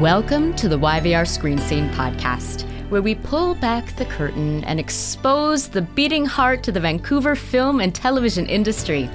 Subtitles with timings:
[0.00, 5.68] Welcome to the YVR Screen Scene podcast, where we pull back the curtain and expose
[5.68, 9.10] the beating heart to the Vancouver film and television industry,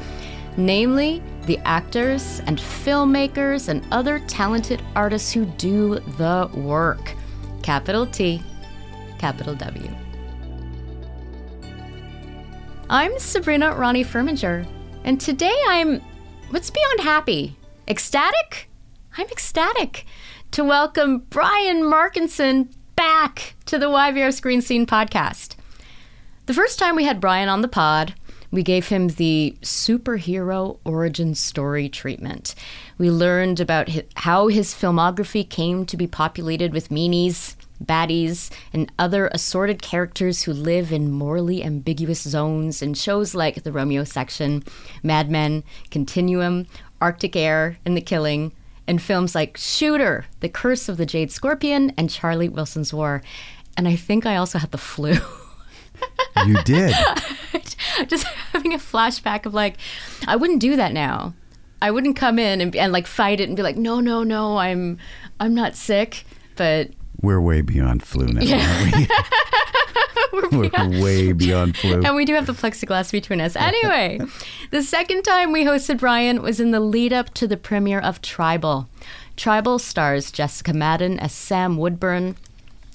[0.57, 7.15] namely the actors and filmmakers and other talented artists who do the work.
[7.63, 8.43] Capital T,
[9.17, 9.89] capital W.
[12.91, 14.67] I'm Sabrina Ronnie Furminger,
[15.03, 15.99] and today I'm
[16.51, 17.57] what's beyond happy?
[17.87, 18.69] Ecstatic?
[19.17, 20.05] I'm ecstatic
[20.55, 25.57] to welcome Brian Markinson back to the YVR Screen Scene podcast.
[26.45, 28.13] The first time we had Brian on the pod,
[28.51, 32.55] we gave him the superhero origin story treatment.
[32.97, 38.89] We learned about hi- how his filmography came to be populated with meanies, baddies, and
[38.97, 44.63] other assorted characters who live in morally ambiguous zones in shows like The Romeo Section,
[45.03, 46.65] Mad Men, Continuum,
[47.01, 48.53] Arctic Air, and The Killing,
[48.87, 53.21] and films like Shooter, The Curse of the Jade Scorpion, and Charlie Wilson's War.
[53.77, 55.15] And I think I also had the flu.
[56.45, 56.93] You did.
[58.07, 59.77] Just having a flashback of like,
[60.27, 61.33] I wouldn't do that now.
[61.81, 64.57] I wouldn't come in and, and like fight it and be like, no, no, no,
[64.57, 64.97] I'm,
[65.39, 66.25] I'm not sick.
[66.55, 69.07] But We're way beyond flu now, aren't we?
[70.51, 72.01] We're way beyond flu.
[72.03, 73.55] and we do have the plexiglass between us.
[73.55, 74.19] Anyway,
[74.71, 78.21] the second time we hosted Brian was in the lead up to the premiere of
[78.21, 78.87] Tribal.
[79.37, 82.35] Tribal stars Jessica Matten as Sam Woodburn,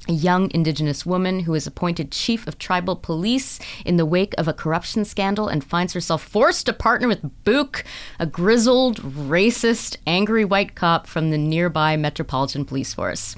[0.09, 4.49] a young Indigenous woman who is appointed chief of tribal police in the wake of
[4.49, 7.85] a corruption scandal and finds herself forced to partner with Buke,
[8.19, 13.35] a grizzled, racist, angry white cop from the nearby Metropolitan Police Force.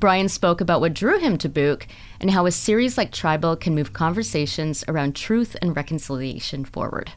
[0.00, 1.86] Brian spoke about what drew him to Buke
[2.20, 7.12] and how a series like Tribal can move conversations around truth and reconciliation forward.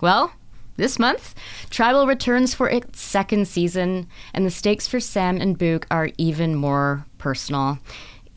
[0.00, 0.32] Well,
[0.76, 1.36] this month,
[1.70, 6.56] Tribal returns for its second season, and the stakes for Sam and Buke are even
[6.56, 7.78] more personal.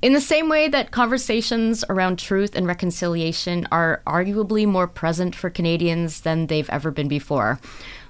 [0.04, 5.50] In the same way that conversations around truth and reconciliation are arguably more present for
[5.50, 7.60] Canadians than they've ever been before,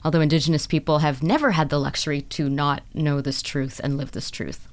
[0.04, 4.12] although Indigenous people have never had the luxury to not know this truth and live
[4.12, 4.68] this truth.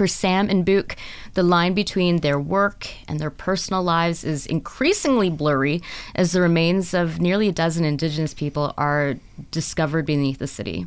[0.00, 0.96] For Sam and Buke,
[1.34, 5.82] the line between their work and their personal lives is increasingly blurry
[6.14, 9.16] as the remains of nearly a dozen Indigenous people are
[9.50, 10.86] discovered beneath the city.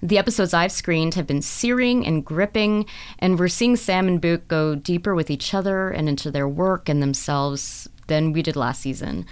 [0.00, 2.86] The episodes I've screened have been searing and gripping,
[3.18, 6.88] and we're seeing Sam and Buke go deeper with each other and into their work
[6.88, 9.26] and themselves than we did last season.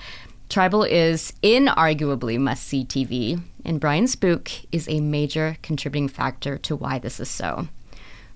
[0.48, 6.74] Tribal is inarguably must see TV, and Brian Spook is a major contributing factor to
[6.74, 7.68] why this is so.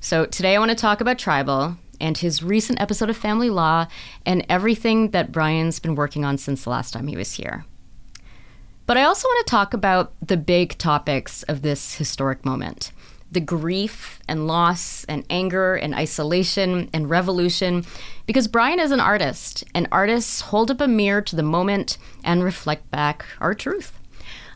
[0.01, 3.87] So today I want to talk about Tribal and his recent episode of Family Law
[4.25, 7.65] and everything that Brian's been working on since the last time he was here.
[8.85, 12.93] But I also want to talk about the big topics of this historic moment
[13.33, 17.85] the grief and loss and anger and isolation and revolution,
[18.25, 22.45] because Brian is an artist, and artists hold up a mirror to the moment and
[22.45, 23.99] reflect back our truth.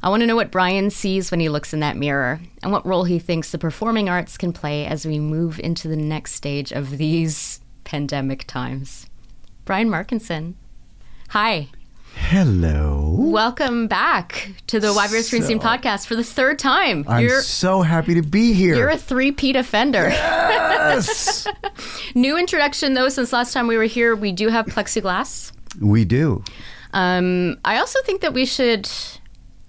[0.03, 2.87] I want to know what Brian sees when he looks in that mirror and what
[2.87, 6.73] role he thinks the performing arts can play as we move into the next stage
[6.73, 9.07] of these pandemic times.
[9.67, 10.55] Brian Markinson.
[11.31, 11.69] Hi.
[12.15, 13.15] Hello.
[13.19, 17.05] Welcome back to the YVR Screen Scene So- podcast for the third time.
[17.07, 18.77] I'm you're so happy to be here.
[18.77, 20.09] you're a three-peat offender.
[20.09, 21.47] yes.
[22.15, 25.53] New introduction though, since last time we were here, we do have plexiglass.
[25.79, 26.43] we do.
[26.95, 28.91] Um, I also think that we should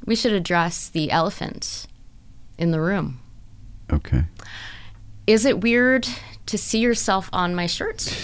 [0.06, 1.88] we should address the elephant
[2.57, 3.19] in the room.
[3.91, 4.23] Okay.
[5.28, 6.08] Is it weird
[6.47, 8.16] to see yourself on my shirt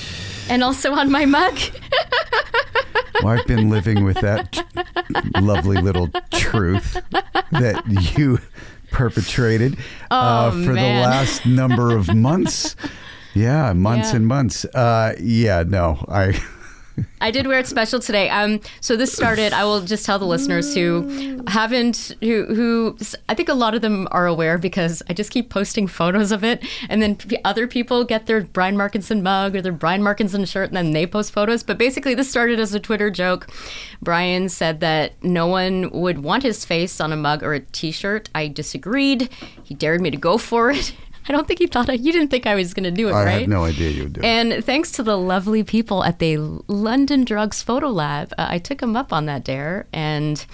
[0.50, 1.58] and also on my mug?
[3.24, 4.64] Well, I've been living with that
[5.42, 6.98] lovely little truth
[7.52, 7.84] that
[8.16, 8.38] you
[8.92, 9.74] perpetrated
[10.12, 11.02] uh, Oh, for man.
[11.02, 12.76] the last number of months.
[13.34, 14.16] Yeah, months Yeah.
[14.18, 14.66] and months.
[14.66, 16.40] Uh, yeah, no, I.
[17.20, 18.30] I did wear it special today.
[18.30, 19.54] Um, so this started.
[19.54, 22.98] I will just tell the listeners who haven't, who who
[23.28, 26.44] I think a lot of them are aware because I just keep posting photos of
[26.44, 30.70] it, and then other people get their Brian Markinson mug or their Brian Markinson shirt,
[30.70, 31.64] and then they post photos.
[31.64, 33.48] But basically, this started as a Twitter joke.
[34.02, 38.30] Brian said that no one would want his face on a mug or a T-shirt.
[38.36, 39.30] I disagreed.
[39.64, 40.94] He dared me to go for it.
[41.28, 43.14] I don't think he thought I, you didn't think I was going to do it,
[43.14, 43.40] I right?
[43.42, 44.26] had no idea you would do it.
[44.26, 46.38] And thanks to the lovely people at the
[46.68, 50.46] London Drugs Photo Lab, uh, I took him up on that dare, and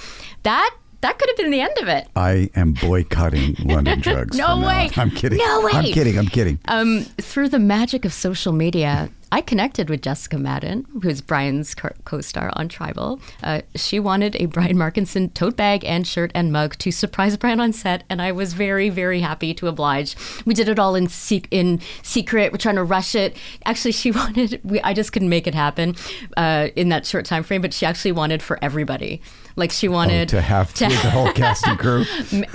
[0.44, 2.08] that that could have been the end of it.
[2.16, 4.38] I am boycotting London drugs.
[4.38, 4.90] No way.
[4.96, 5.38] I'm kidding.
[5.38, 5.72] No way.
[5.74, 6.18] I'm kidding.
[6.18, 6.60] I'm kidding.
[6.66, 12.22] Um, through the magic of social media, I connected with Jessica Matten, who's Brian's co
[12.22, 13.20] star on Tribal.
[13.42, 17.60] Uh, she wanted a Brian Markinson tote bag and shirt and mug to surprise Brian
[17.60, 20.16] on set, and I was very, very happy to oblige.
[20.46, 22.52] We did it all in, sec- in secret.
[22.52, 23.36] We're trying to rush it.
[23.66, 25.96] Actually, she wanted, we, I just couldn't make it happen
[26.38, 29.20] uh, in that short time frame, but she actually wanted for everybody.
[29.56, 32.06] Like she wanted Oh, to have with the whole cast and crew.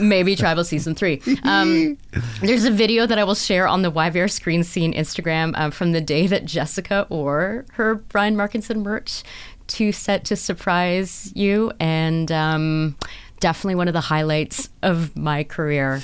[0.00, 1.22] Maybe Tribal season three.
[1.44, 1.96] Um,
[2.40, 5.92] there's a video that I will share on the YVR Screen Scene Instagram um, from
[5.92, 6.68] the day that Jessica
[7.11, 9.23] or her Brian Markinson merch
[9.69, 12.97] to set to surprise you, and um,
[13.41, 16.00] definitely one of the highlights of my career.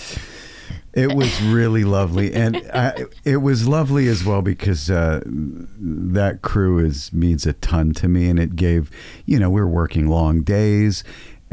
[0.93, 6.79] It was really lovely, and I, it was lovely as well because uh, that crew
[6.79, 8.91] is means a ton to me, and it gave,
[9.27, 11.03] you know, we are working long days,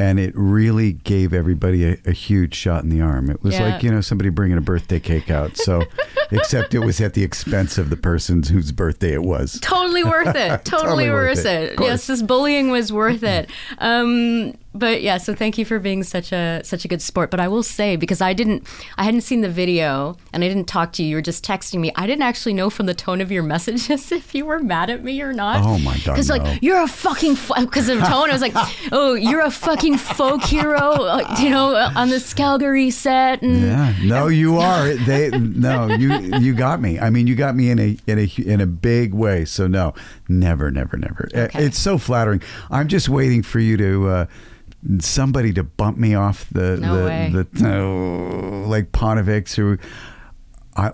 [0.01, 3.30] and it really gave everybody a, a huge shot in the arm.
[3.30, 3.74] It was Yeah.
[3.74, 5.83] like you know somebody bringing a birthday cake out, so
[6.31, 9.59] except it was at the expense of the person whose birthday it was.
[9.62, 10.65] Totally worth it.
[10.65, 11.74] Totally, Totally worth worth it.
[11.74, 11.80] it.
[11.80, 13.50] Yes, this bullying was worth it.
[13.77, 17.29] Um, but yeah, so thank you for being such a such a good sport.
[17.29, 18.65] But I will say because I didn't,
[18.97, 21.09] I hadn't seen the video and I didn't talk to you.
[21.09, 21.91] You were just texting me.
[21.95, 25.03] I didn't actually know from the tone of your messages if you were mad at
[25.03, 25.62] me or not.
[25.63, 26.38] Oh my God, Because no.
[26.38, 28.29] like you're a fucking because of tone.
[28.29, 28.53] I was like,
[28.94, 33.41] oh, you're a fucking folk hero, you know, on this Calgary set.
[33.41, 34.94] And Yeah, no, you are.
[34.94, 36.97] They no, you you got me.
[36.97, 39.44] I mean, you got me in a in a in a big way.
[39.44, 39.94] So no,
[40.29, 41.27] never, never, never.
[41.35, 41.65] Okay.
[41.65, 42.41] It's so flattering.
[42.69, 44.07] I'm just waiting for you to.
[44.07, 44.25] Uh,
[45.00, 47.30] Somebody to bump me off the No the, way.
[47.33, 47.48] the
[47.78, 49.78] oh, like Ponovics who
[50.75, 50.92] I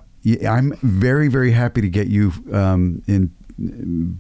[0.48, 4.20] I'm very very happy to get you um, in um,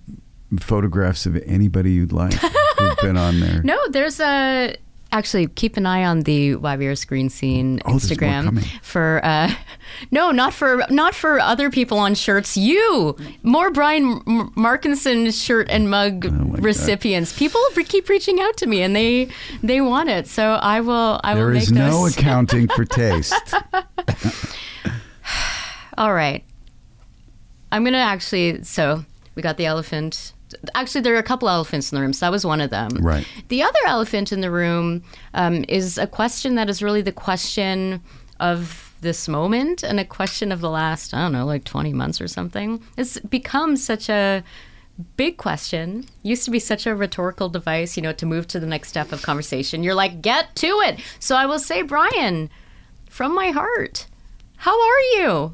[0.59, 3.61] photographs of anybody you'd like who've been on there.
[3.63, 4.75] No, there's a.
[5.11, 9.21] Actually, keep an eye on the YVR Screen Scene Oh, Instagram for.
[9.23, 9.53] Uh,
[10.11, 12.57] no, not for not for other people on shirts.
[12.57, 17.31] You more Brian M- Markinson shirt and mug Oh recipients.
[17.37, 19.29] People re- keep reaching out to me and they
[19.63, 20.27] they want it.
[20.27, 21.21] So I will.
[21.23, 23.33] I will There is no accounting for taste.
[25.97, 26.43] All right.
[27.71, 28.63] I'm gonna actually.
[28.63, 29.05] So
[29.35, 30.33] we got the elephant.
[30.75, 32.13] Actually, there are a couple elephants in the room.
[32.13, 32.89] So that was one of them.
[32.99, 33.27] Right.
[33.49, 35.03] The other elephant in the room
[35.33, 38.01] um, is a question that is really the question
[38.39, 42.19] of this moment and a question of the last, I don't know, like 20 months
[42.21, 42.81] or something.
[42.97, 44.43] It's become such a
[45.15, 46.05] big question.
[46.23, 49.11] Used to be such a rhetorical device, you know, to move to the next step
[49.11, 49.83] of conversation.
[49.83, 50.99] You're like, get to it.
[51.19, 52.49] So I will say, Brian,
[53.09, 54.07] from my heart,
[54.57, 55.53] how are you?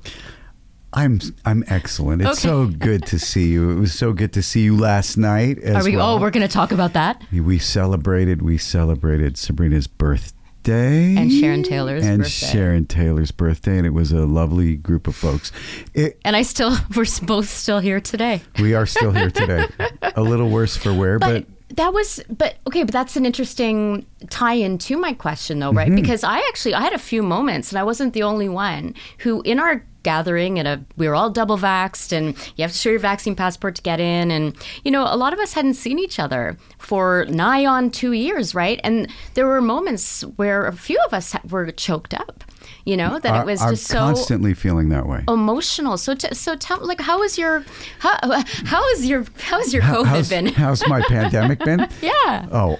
[0.93, 2.21] I'm I'm excellent.
[2.21, 2.47] It's Okay.
[2.49, 3.71] so good to see you.
[3.71, 5.95] It was so good to see you last night as Are we?
[5.95, 6.09] Oh, well.
[6.15, 7.21] Oh, we're going to talk about that.
[7.31, 12.47] we celebrated we celebrated Sabrina's birthday And Sharon Taylor's and birthday.
[12.53, 15.51] Sharon Taylor's birthday, and it was a lovely group of folks.
[15.93, 18.41] It, And I still, we're both still here today.
[18.59, 19.65] we are still here today.
[20.15, 24.05] a little worse for wear, but, But that was, but okay, but that's an interesting
[24.29, 25.87] tie-in to my question, though, right?
[25.87, 25.95] Mm-hmm.
[25.95, 29.41] Because I actually, I had a few moments, and I wasn't the only one who,
[29.41, 32.89] in our gathering, and a, we were all double vaxxed, and you have to show
[32.89, 35.97] your vaccine passport to get in, and you know, a lot of us hadn't seen
[35.99, 38.79] each other for nigh on two years, right?
[38.83, 42.43] And there were moments where a few of us were choked up,
[42.85, 45.23] you know, that I- it was just so constantly feeling that way.
[45.27, 45.97] emotional.
[45.97, 47.63] So, t- so tell, like, how was your,
[47.99, 48.17] how,
[48.65, 50.47] how is your, how has your COVID how's, been?
[50.47, 51.87] how's my pandemic been?
[52.01, 52.47] yeah.
[52.51, 52.79] Oh,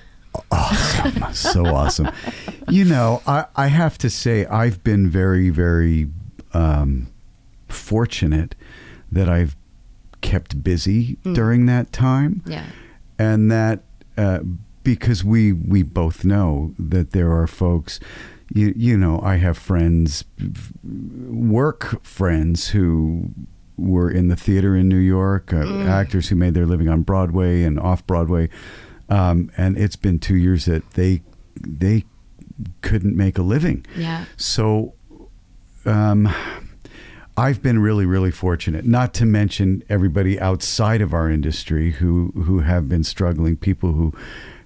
[0.51, 1.33] awesome.
[1.33, 2.09] so awesome.
[2.69, 6.07] You know, I, I have to say, I've been very, very
[6.53, 7.07] um,
[7.73, 8.55] fortunate
[9.11, 9.55] that I've
[10.21, 12.41] kept busy during that time.
[12.45, 12.65] Yeah.
[13.19, 13.83] And that
[14.17, 14.39] uh,
[14.83, 17.99] because we, we both know that there are folks.
[18.53, 20.25] You, you know, I have friends,
[20.83, 23.31] work friends who
[23.77, 27.63] were in the theater in New York, uh, actors who made their living on Broadway
[27.63, 28.49] and off Broadway,
[29.09, 31.21] um, and it's been two years that they
[31.59, 32.03] they
[32.81, 33.85] couldn't make a living.
[33.95, 34.25] Yeah.
[34.37, 34.93] So,
[35.85, 36.33] um,
[37.35, 38.85] I've been really, really fortunate.
[38.85, 43.57] Not to mention everybody outside of our industry who who have been struggling.
[43.57, 44.13] People who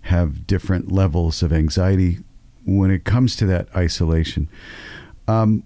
[0.01, 2.19] have different levels of anxiety
[2.65, 4.49] when it comes to that isolation.
[5.27, 5.63] Um,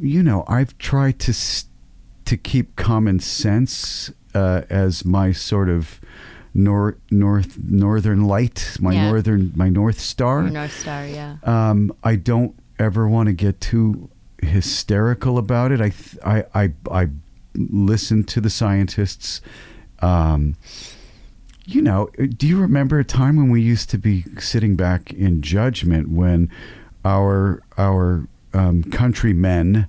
[0.00, 1.34] you know, I've tried to
[2.24, 6.00] to keep common sense uh, as my sort of
[6.54, 9.10] nor- north northern light, my Yeah.
[9.10, 11.36] northern my north star Or North Star, yeah.
[11.42, 14.08] um, I don't ever want to get too
[14.42, 15.80] hysterical about it.
[15.80, 15.92] I
[16.24, 17.08] I I, I
[17.54, 19.40] listened to the scientists.
[20.00, 20.56] Um,
[21.66, 22.06] you know,
[22.36, 26.50] do you remember a time when we used to be sitting back in judgment when
[27.04, 29.86] our our um, countrymen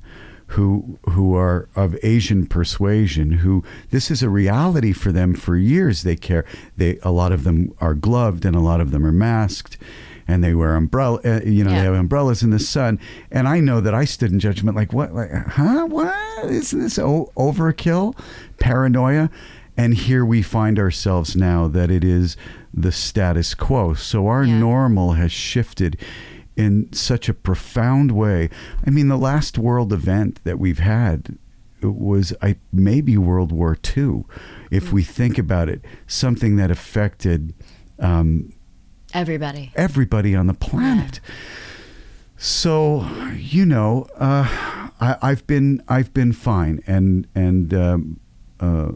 [0.48, 6.04] who who are of Asian persuasion, who this is a reality for them for years.
[6.04, 6.46] They care.
[6.76, 9.78] They a lot of them are gloved and a lot of them are masked,
[10.28, 11.20] and they wear umbrella.
[11.26, 11.80] Uh, you know, Yeah.
[11.80, 13.00] they have umbrellas in the sun.
[13.32, 16.14] And I know that I stood in judgment, like what, like huh, what
[16.46, 18.16] isn't this o- overkill,
[18.60, 19.30] paranoia?
[19.78, 22.38] And here we find ourselves now that it is
[22.74, 23.94] the status quo.
[23.94, 24.60] So our Yeah.
[24.60, 25.98] normal has shifted
[26.58, 28.50] in such a profound way.
[28.86, 31.38] I mean, the last world event that we've had
[31.82, 34.26] was I maybe World War II,
[34.70, 37.54] if we think about it, something that affected
[37.98, 38.52] um,
[39.14, 39.72] Everybody.
[39.76, 41.20] everybody on the planet.
[42.38, 44.46] So, you know, uh,
[45.00, 48.20] I, I've been I've been fine, and and um,
[48.60, 48.92] uh,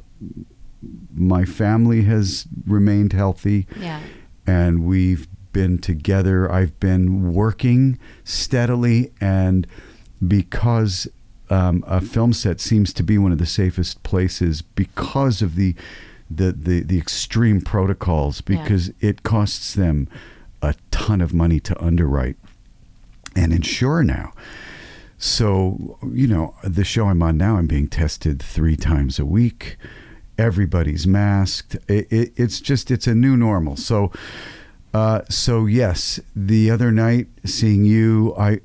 [1.13, 4.01] my family has remained healthy Yeah.
[4.45, 6.51] and we've been together.
[6.51, 9.67] I've been working steadily, and
[10.27, 11.07] because
[11.49, 15.75] um, a film set seems to be one of the safest places because of the
[16.29, 18.61] the the, the extreme protocols, Yeah.
[18.63, 20.07] because it costs them
[20.61, 22.37] a ton of money to underwrite
[23.35, 24.33] and insure now.
[25.17, 29.77] So, you know, the show I'm on now, I'm being tested three times a week.
[30.37, 31.75] Everybody's masked.
[31.87, 33.77] It, it, it's just, it's a new normal.
[33.77, 34.11] So,
[34.93, 38.59] uh, so yes, the other night seeing you, I,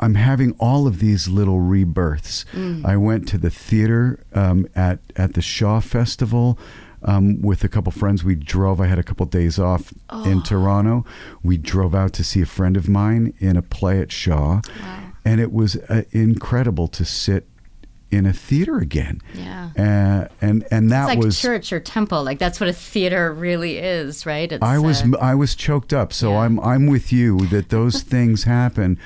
[0.00, 2.44] I'm having all of these little rebirths.
[2.84, 6.58] I went to the theater um, at at the Shaw Festival
[7.02, 8.22] um, with a couple friends.
[8.24, 8.80] We drove.
[8.80, 9.92] I had a couple days off
[10.24, 11.04] in Toronto.
[11.42, 14.60] We drove out to see a friend of mine in a play at Shaw,
[15.24, 17.46] and it was uh, incredible to sit
[18.10, 19.20] in a theater again.
[19.34, 19.70] Yeah.
[19.76, 22.22] Uh, and and that like was church or temple.
[22.24, 24.50] Like that's what a theater really is, right?
[24.50, 26.12] It's, I was uh, I was choked up.
[26.12, 26.38] So Yeah.
[26.38, 28.98] I'm I'm with you that those things happen.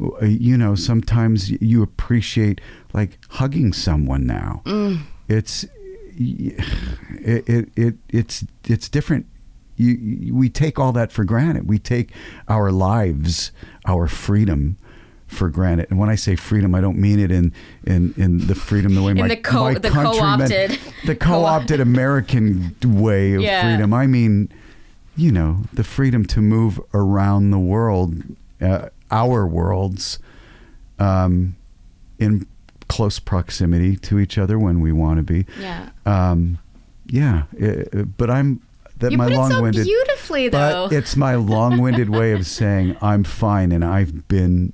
[0.00, 2.60] Uh, You know, sometimes you appreciate
[2.92, 4.62] like hugging someone now.
[4.64, 5.00] Mm.
[5.28, 5.64] It's
[6.16, 9.26] it, it it it's it's different.
[9.76, 11.68] You, you we take all that for granted.
[11.68, 12.10] We take
[12.48, 13.52] our lives,
[13.86, 14.76] our freedom
[15.26, 15.86] for granted.
[15.90, 17.52] And when I say freedom, I don't mean it in
[17.84, 21.80] in, in the freedom the way my, the co- my the countrymen- co-opted- the co-opted
[21.80, 23.62] American way of Yeah.
[23.62, 23.92] freedom.
[23.94, 24.48] I mean,
[25.16, 28.22] you know, the freedom to move around the world,
[28.60, 30.18] uh, our worlds,
[30.98, 31.56] um,
[32.18, 32.46] in
[32.88, 35.46] close proximity to each other when we want to be.
[35.60, 35.90] Yeah.
[36.06, 36.58] Um,
[37.06, 37.44] yeah.
[37.62, 38.62] uh, but I'm
[38.98, 39.84] that You my it so long-winded.
[39.84, 40.88] beautifully, though.
[40.88, 44.72] But it's my long-winded way of saying I'm fine, and I've been.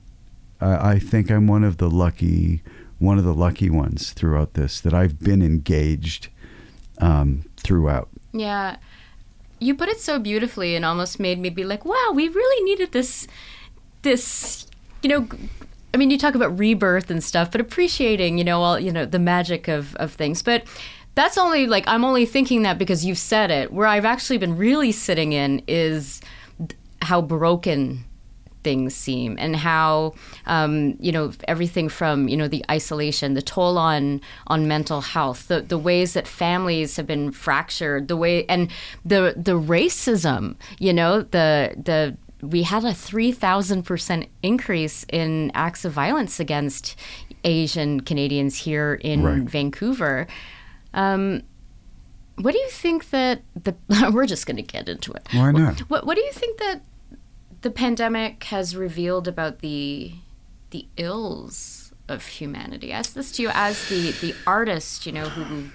[0.60, 2.62] I I think I'm one of the lucky,
[2.98, 6.28] one of the lucky ones throughout this that I've been engaged
[6.98, 8.08] um, throughout.
[8.32, 8.76] Yeah.
[9.60, 12.92] You put it so beautifully and almost made me be like, wow, we really needed
[12.92, 13.26] this,
[14.04, 14.66] this,
[15.02, 15.28] you know,
[15.92, 19.04] I mean, you talk about rebirth and stuff, but appreciating, you know, all, you know,
[19.04, 20.42] the magic of, of things.
[20.42, 20.64] But
[21.14, 23.72] that's only like, I'm only thinking that because you've said it.
[23.72, 26.20] Where I've actually been really sitting in is
[27.02, 28.04] how broken
[28.64, 30.14] things seem and how
[30.46, 35.46] um, you know everything from you know the isolation the toll on on mental health
[35.48, 38.70] the the ways that families have been fractured the way and
[39.04, 42.16] the the racism you know the the
[42.50, 46.96] we had a 3000% increase in acts of violence against
[47.44, 49.42] Asian Canadians here in Right.
[49.42, 50.26] Vancouver
[50.92, 51.42] um,
[52.36, 53.74] what do you think that the
[54.12, 55.80] we're just going to get into it Why not?
[55.90, 56.82] what what do you think that
[57.62, 60.12] the pandemic has revealed about the
[60.70, 62.92] the ills of humanity?
[62.92, 65.68] I ask this to you as the the artist, you know, who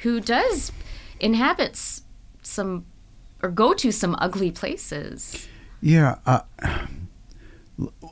[0.00, 0.72] who does
[1.20, 2.02] inhabits
[2.42, 2.84] some
[3.42, 5.48] or go to some ugly places.
[5.80, 6.16] Yeah.
[6.26, 6.40] Uh,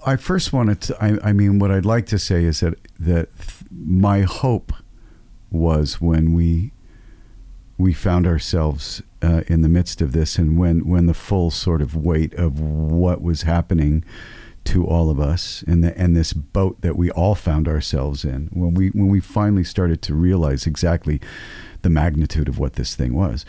[0.06, 0.96] I first wanted to.
[1.02, 4.72] I, I mean, what I'd like to say is that that th- my hope
[5.50, 6.72] was when we
[7.76, 11.82] we found ourselves uh, in the midst of this, and when when the full sort
[11.82, 14.04] of weight of what was happening
[14.64, 18.48] to all of us, and the, and this boat that we all found ourselves in,
[18.52, 21.20] when we when we finally started to realize exactly
[21.82, 23.44] the magnitude of what this thing was,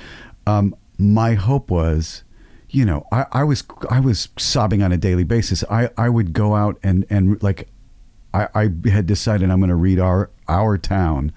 [0.45, 2.23] um, my hope was
[2.69, 5.63] you know, I, I was I was sobbing on a daily basis.
[5.69, 7.67] I, I would go out and, and like
[8.33, 11.31] I, I had decided I'm going to read our our town,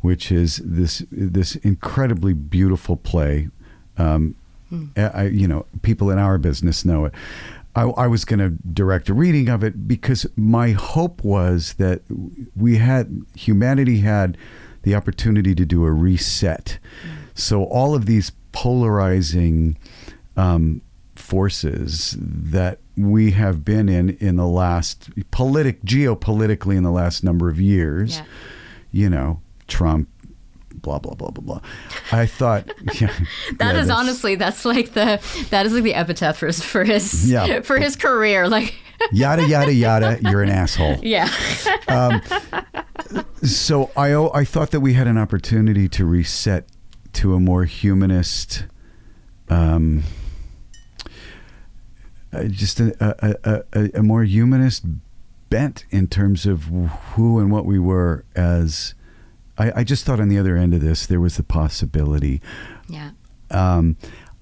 [0.00, 3.48] which is this this incredibly beautiful play.
[3.98, 4.34] Um,
[4.96, 7.14] I, you know, people in our business know it.
[7.74, 12.02] I, I was going to direct a reading of it because my hope was that
[12.56, 14.38] we had humanity had
[14.82, 16.78] the opportunity to do a reset.
[17.34, 19.76] So all of these polarizing
[20.36, 20.80] um,
[21.16, 27.48] forces that we have been in in the last politic geopolitically in the last number
[27.48, 28.24] of years, Yeah.
[28.90, 30.08] you know, Trump,
[30.74, 31.60] blah blah blah blah blah.
[32.12, 32.66] I thought
[33.00, 33.12] yeah,
[33.58, 35.20] That yeah, is honestly that's like the
[35.50, 37.60] that is like the epitaph for his for his Yeah.
[37.62, 38.48] for his career.
[38.48, 38.74] Like
[39.12, 40.18] yada yada yada.
[40.22, 40.98] You're an asshole.
[41.02, 41.28] yeah.
[43.42, 46.66] So I I thought that we had an opportunity to reset
[47.14, 48.64] to a more humanist,
[49.48, 50.04] um,
[52.48, 54.84] just a, a, a, a, more humanist
[55.50, 56.64] bent in terms of
[57.14, 58.94] who and what we were as.
[59.58, 62.40] I, I just thought on the other end of this there was the possibility
[62.88, 63.10] Yeah.
[63.50, 63.96] um,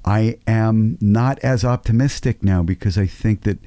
[0.05, 3.59] I am not as optimistic now because I think that,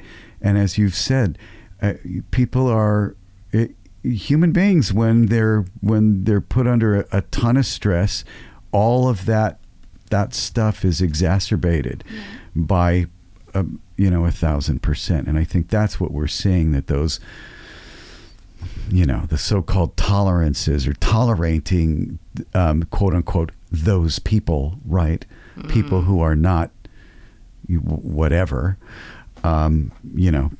[0.42, 1.38] and as you've said,
[1.82, 1.94] uh,
[2.32, 3.16] people are
[3.54, 3.66] uh,
[4.04, 8.24] human beings when they're when they're put under a, a ton of stress.
[8.72, 9.60] All of that
[10.10, 12.04] that stuff is exacerbated
[12.56, 13.08] by
[13.54, 17.20] um, you know a thousand percent, and I think that's what we're seeing that those
[18.90, 22.20] you know the so-called tolerances or tolerating
[22.54, 25.26] um, quote unquote those people right?
[25.68, 26.72] People who are not
[27.70, 28.78] whatever
[29.44, 30.52] um, you know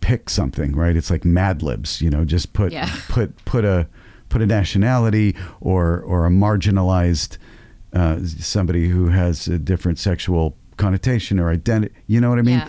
[0.00, 0.96] pick something right?
[0.96, 2.90] It's like mad libs you know just put Yeah.
[3.08, 3.88] put put a
[4.28, 7.38] put a nationality or or a marginalized
[7.92, 12.58] uh, somebody who has a different sexual connotation or identity you know what i mean
[12.58, 12.68] Yeah.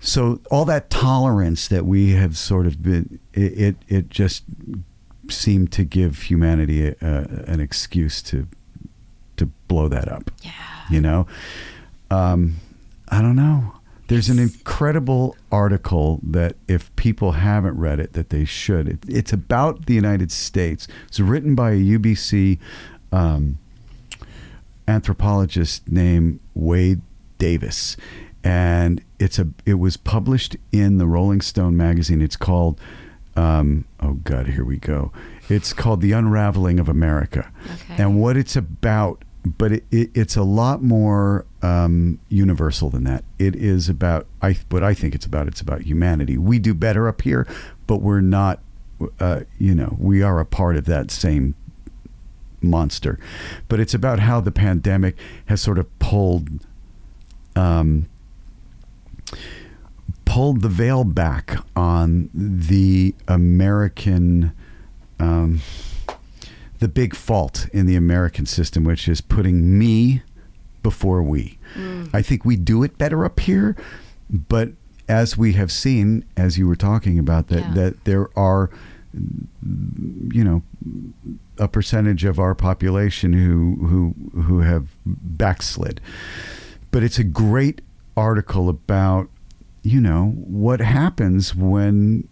[0.00, 3.04] so all that tolerance that we have sort of been,
[3.44, 4.44] it it, it just
[5.28, 7.14] seemed to give humanity a, a,
[7.52, 8.46] an excuse to
[9.38, 10.30] to blow that up.
[10.42, 10.52] Yeah.
[10.94, 11.26] You know,
[12.10, 12.40] um,
[13.16, 13.58] I don't know.
[14.08, 18.88] There's an incredible article that if people haven't read it, that they should.
[18.88, 20.86] It, it's about the United States.
[21.08, 22.58] It's written by a UBC
[23.12, 23.58] um,
[24.88, 27.00] anthropologist named Wade
[27.38, 27.96] Davis,
[28.44, 29.48] and it's a.
[29.64, 32.20] It was published in the Rolling Stone magazine.
[32.22, 32.80] It's called.
[33.36, 35.12] Um, oh God, here we go.
[35.48, 38.02] It's called The Unraveling of America, Okay.
[38.02, 39.22] and what it's about.
[39.44, 43.22] But it, it, it's a lot more um, universal than that.
[43.38, 45.46] It is about I what I think it's about.
[45.48, 46.36] It's about humanity.
[46.38, 47.46] We do better up here,
[47.86, 48.60] but we're not.
[49.20, 51.54] Uh, you know, we are a part of that same
[52.62, 53.18] monster.
[53.68, 56.48] But it's about how the pandemic has sort of pulled
[57.56, 58.06] um,
[60.24, 64.52] pulled the veil back on the American
[65.18, 65.60] um,
[66.78, 70.20] the big fault in the American system, which is putting me
[70.82, 71.58] before we.
[72.12, 73.74] I think we do it better up here,
[74.30, 74.70] but
[75.08, 77.72] as we have seen, as you were talking about, that Yeah.
[77.74, 78.68] that there are,
[79.14, 80.62] you know,
[81.58, 86.00] a percentage of our population who who who have backslid.
[86.90, 87.80] But it's a great
[88.16, 89.28] article about,
[89.82, 92.28] you know, what happens when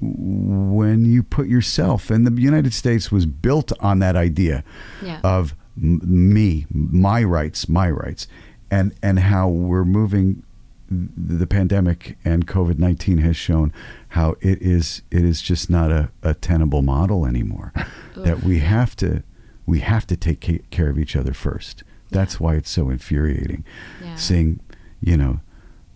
[0.00, 4.62] when you put yourself and the United States was built on that idea
[5.02, 5.20] Yeah.
[5.24, 8.26] of m- me, my rights, my rights,
[8.70, 10.42] and and how we're moving.
[10.88, 13.72] The pandemic and COVID nineteen has shown
[14.10, 17.72] how it is it is just not a, a tenable model anymore.
[18.16, 19.22] that we have to
[19.66, 21.82] we have to take care of each other first.
[22.10, 23.64] That's why it's so infuriating,
[24.02, 24.14] Yeah.
[24.16, 24.60] seeing
[25.00, 25.40] you know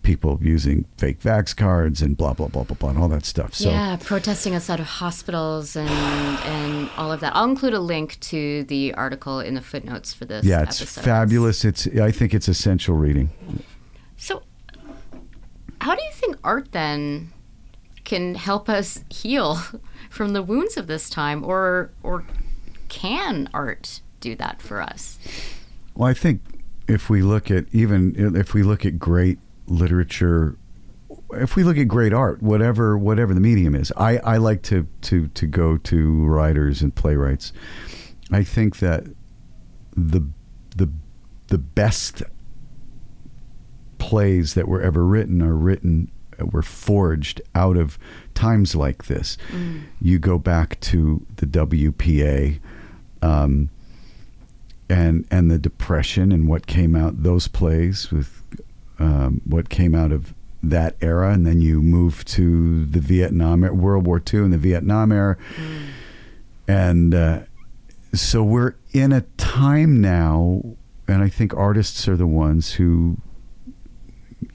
[0.03, 3.55] people using fake vax cards and blah blah blah blah blah and all that stuff.
[3.55, 7.35] So yeah, protesting outside of hospitals and and all of that.
[7.37, 10.45] I'll include a link to the article in the footnotes for this.
[10.45, 11.03] yeah, it's episode.
[11.05, 11.65] fabulous.
[11.65, 13.31] It's I think it's essential reading.
[14.17, 14.43] So,
[15.81, 17.31] how do you think art then
[18.05, 19.57] can help us heal
[20.11, 22.25] from the wounds of this time, or or
[22.89, 25.19] can art do that for us?
[26.01, 26.41] Well, I think
[26.89, 30.57] if we look at even if we look at great literature,
[31.33, 34.87] if we look at great art, whatever whatever the medium is, I, I like to
[35.03, 37.53] to to go to writers and playwrights.
[38.33, 39.05] I think that
[39.95, 40.23] the
[40.75, 40.91] the
[41.49, 42.23] the best
[43.99, 47.99] plays that were ever written are written were forged out of
[48.33, 49.37] times like this.
[50.01, 52.59] You go back to the WPA.
[53.21, 53.69] Um,
[54.91, 58.43] and and the depression and what came out those plays with
[58.99, 64.07] um, what came out of that era, and then you move to the Vietnam World
[64.07, 65.39] War II and the Vietnam era,
[66.69, 67.41] and uh,
[68.13, 70.63] so we're in a time now,
[71.09, 73.17] and I think artists are the ones who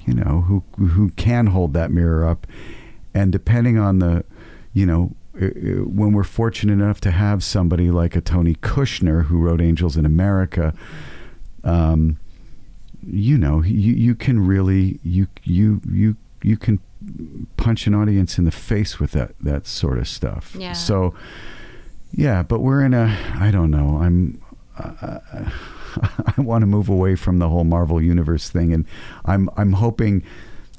[0.05, 2.45] you know, who who can hold that mirror up,
[3.13, 4.23] and depending on the,
[4.73, 9.61] you know, when we're fortunate enough to have somebody like a Tony Kushner who wrote
[9.61, 10.73] Angels in America,
[11.63, 12.17] um,
[13.05, 16.79] you know, you you can really you you you you can
[17.57, 20.55] punch an audience in the face with that that sort of stuff.
[20.57, 20.73] Yeah.
[20.73, 21.13] So,
[22.11, 23.99] yeah, but we're in a I don't know.
[24.01, 24.41] I'm.
[24.77, 25.19] Uh,
[26.37, 28.85] I want to move away from the whole Marvel universe thing, and
[29.25, 30.23] I'm I'm hoping.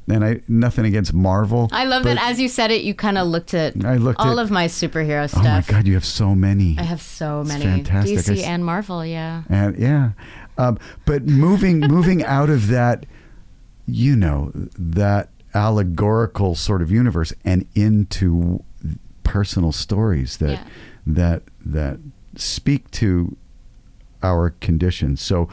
[0.08, 1.68] And I nothing against Marvel.
[1.72, 4.38] I love that as you said it, you kind of looked at I looked all
[4.38, 5.42] at- of my superhero stuff.
[5.44, 6.76] Oh my God, you have so many.
[6.78, 7.64] I have so It's many.
[7.64, 8.18] fantastic.
[8.18, 9.42] DC s- and Marvel, yeah.
[9.48, 10.10] and yeah
[10.58, 13.04] um, but moving moving out of that
[13.86, 18.62] you know that allegorical sort of universe and into
[19.24, 20.64] personal stories that Yeah.
[21.06, 21.98] that that
[22.36, 23.36] speak to
[24.22, 25.48] our conditions so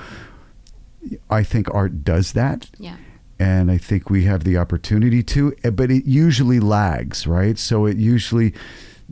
[1.30, 2.96] i think art does that Yeah.
[3.40, 7.58] And I think we have the opportunity to, eh, but it usually lags, right?
[7.58, 8.54] So it usually,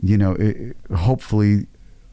[0.02, 1.66] you know, it, hopefully,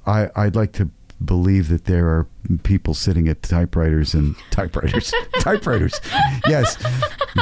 [0.06, 0.89] I I'd like to
[1.24, 2.28] believe that there are
[2.63, 6.00] people sitting at typewriters and typewriters, typewriters,
[6.48, 6.78] yes,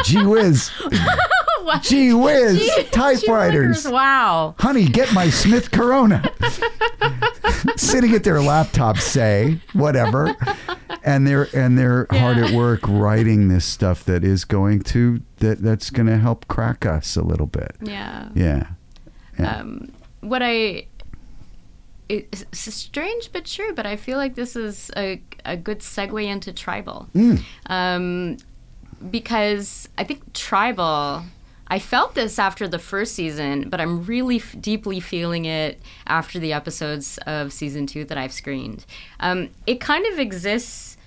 [0.04, 0.72] gee whiz,
[1.82, 3.84] gee whiz, typewriters.
[3.84, 4.56] Gee, Wow.
[4.60, 6.24] Honey, get my Smith Corona.
[7.76, 10.36] Sitting at their laptop, say whatever,
[11.04, 15.62] and they're and they're hard at work writing this stuff that is going to that
[15.62, 17.76] that's going to help crack us a little bit.
[17.82, 18.30] Yeah.
[18.36, 18.68] Yeah,
[19.40, 19.58] yeah.
[19.58, 19.92] Um,
[20.22, 20.88] what I
[22.10, 26.26] it's it's strange but true, but I feel like this is a, a good segue
[26.26, 27.08] into tribal.
[27.14, 27.42] Mm.
[27.68, 28.38] Um,
[29.12, 31.24] because I think tribal,
[31.70, 36.40] I felt this after the first season, but I'm really f- deeply feeling it after
[36.40, 38.86] the episodes of season two that I've screened.
[39.20, 40.98] Um, it kind of exists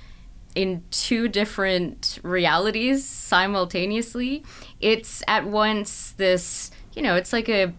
[0.54, 4.44] in two different realities simultaneously.
[4.80, 7.72] It's at once this, you know, it's like a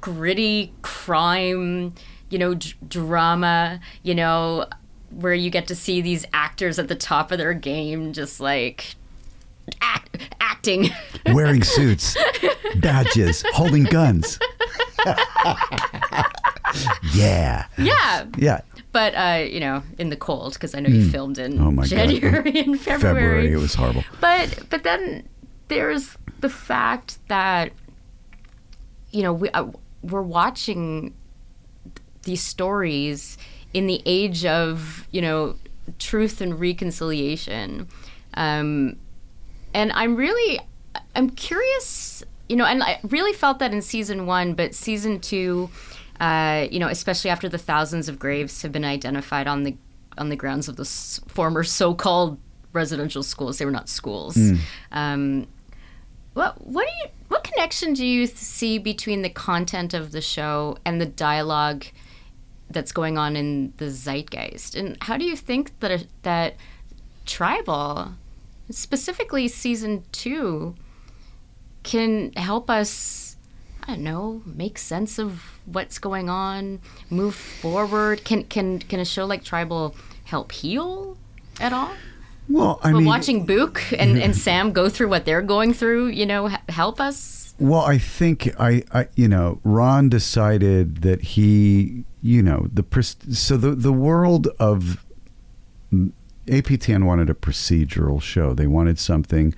[0.00, 1.94] gritty crime,
[2.28, 4.66] you know, d- drama, you know,
[5.10, 8.96] where you get to see these actors at the top of their game just like
[9.80, 10.90] act, acting.
[11.32, 12.16] Wearing suits,
[12.76, 14.38] badges, holding guns.
[17.14, 18.26] yeah, yeah.
[18.36, 18.60] yeah.
[18.92, 21.82] But, uh, you know, in the cold, because I know you filmed in Oh my
[21.82, 21.90] God.
[21.90, 23.14] January and February.
[23.14, 24.04] February, it was horrible.
[24.20, 25.28] But but then
[25.68, 27.72] there's the fact that
[29.10, 29.66] you know we uh,
[30.02, 31.14] we're watching
[32.22, 33.36] these stories
[33.74, 35.56] in the age of you know
[35.98, 37.88] truth and reconciliation,
[38.34, 38.96] um,
[39.76, 40.58] and I'm really
[41.14, 45.70] I'm curious, you know, and I really felt that in season one, but season two.
[46.18, 49.76] Uh, you know, especially after the thousands of graves have been identified on the
[50.16, 52.38] on the grounds of the s- former so-called
[52.72, 53.58] residential schools.
[53.58, 54.34] They were not schools.
[54.92, 55.46] Um,
[56.32, 60.78] what what do you what connection do you see between the content of the show
[60.86, 61.84] and the dialogue
[62.70, 64.74] that's going on in the zeitgeist?
[64.74, 66.54] And how do you think that that
[67.26, 68.12] tribal,
[68.70, 70.74] specifically season two,
[71.82, 73.36] can help us?
[73.84, 78.24] I don't know, make sense of what's going on, move forward.
[78.24, 81.16] Can can can a show like Tribal help heal
[81.60, 81.92] at all?
[82.48, 86.08] Well, I But mean, watching Buke and, and Sam go through what they're going through,
[86.08, 87.54] you know, help us.
[87.58, 92.84] Well, I think I, I, you know, Ron decided that he, you know, the
[93.30, 95.04] so the the world of
[96.46, 98.54] APTN wanted a procedural show.
[98.54, 99.54] They wanted something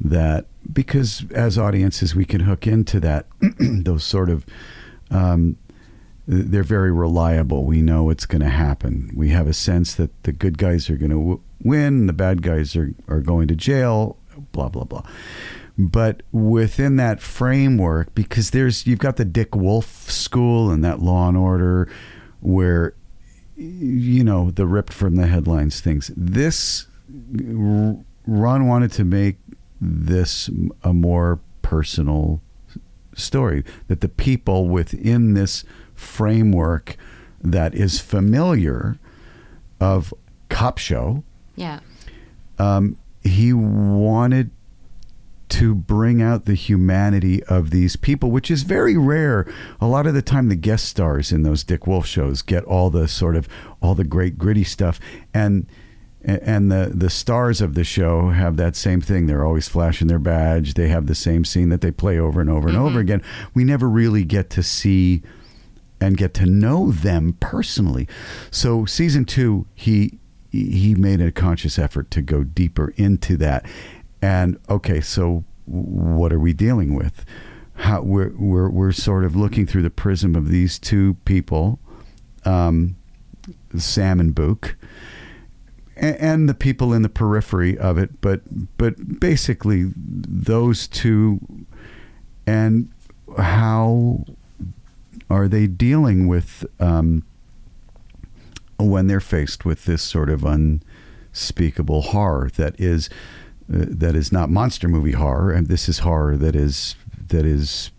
[0.00, 3.26] that because as audiences we can hook into that
[3.58, 4.44] those sort of
[5.10, 5.56] um,
[6.26, 7.64] they're very reliable.
[7.64, 9.10] We know it's going to happen.
[9.14, 12.42] We have a sense that the good guys are going to w- win, the bad
[12.42, 14.16] guys are, are going to jail,
[14.52, 15.02] blah, blah, blah.
[15.76, 21.28] But within that framework, because there's, you've got the Dick Wolf school and that Law
[21.28, 21.88] and Order
[22.40, 22.94] where,
[23.62, 26.10] you know, the ripped from the headlines things.
[26.16, 29.36] This, Ron wanted to make
[29.80, 30.50] this
[30.82, 32.40] a more personal
[33.14, 36.96] story that the people within this framework
[37.42, 38.98] that is familiar
[39.80, 40.14] of
[40.48, 41.22] cop show
[41.56, 41.80] Yeah.
[42.58, 44.50] um, he wanted
[45.52, 49.46] to bring out the humanity of these people, which is very rare.
[49.82, 52.88] A lot of the time, the guest stars in those Dick Wolf shows get all
[52.88, 53.48] the sort of
[53.82, 54.98] all the great gritty stuff,
[55.34, 55.66] and
[56.24, 59.26] and the the stars of the show have that same thing.
[59.26, 60.72] They're always flashing their badge.
[60.72, 62.98] They have the same scene that they play over and over and over mm-hmm.
[62.98, 63.22] again.
[63.52, 65.22] We never really get to see
[66.00, 68.08] and get to know them personally.
[68.50, 70.18] So season two, he
[70.50, 73.66] he made a conscious effort to go deeper into that.
[74.22, 77.24] And okay, so what are we dealing with?
[77.74, 81.80] How we're we're we're sort of looking through the prism of these two people,
[82.44, 82.96] um,
[83.76, 84.76] Sam and Buke,
[85.96, 88.20] and, and the people in the periphery of it.
[88.20, 88.42] But
[88.78, 91.40] but basically those two,
[92.46, 92.90] and
[93.36, 94.24] how
[95.28, 97.24] are they dealing with um,
[98.78, 103.08] when they're faced with this sort of unspeakable horror that is
[103.72, 106.94] that is not monster movie horror, and this is horror that is
[107.28, 107.90] that is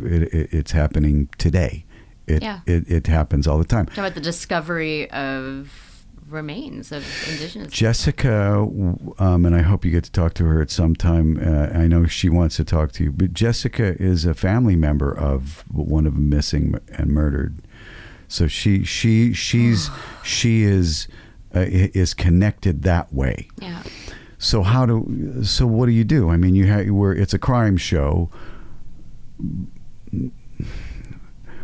[0.00, 1.84] it, it, it's happening today.
[2.26, 2.60] It, Yeah.
[2.66, 3.86] it it happens all the time.
[3.86, 7.70] Talk about the discovery of remains of indigenous.
[7.72, 8.54] Jessica,
[9.18, 11.38] um, and I hope you get to talk to her at some time.
[11.38, 15.12] Uh, I know she wants to talk to you, but Jessica is a family member
[15.16, 17.58] of one of them missing and murdered.
[18.28, 19.90] So she she she's
[20.24, 21.08] she is
[21.54, 23.48] uh, is connected that way.
[23.60, 23.82] yeah.
[24.44, 26.28] So how do so what do you do?
[26.28, 28.28] I mean, you have where it's a crime show.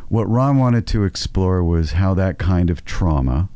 [0.08, 3.50] What Ron wanted to explore was how that kind of trauma,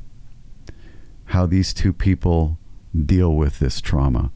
[1.26, 2.58] how these two people
[2.94, 4.30] deal with this trauma.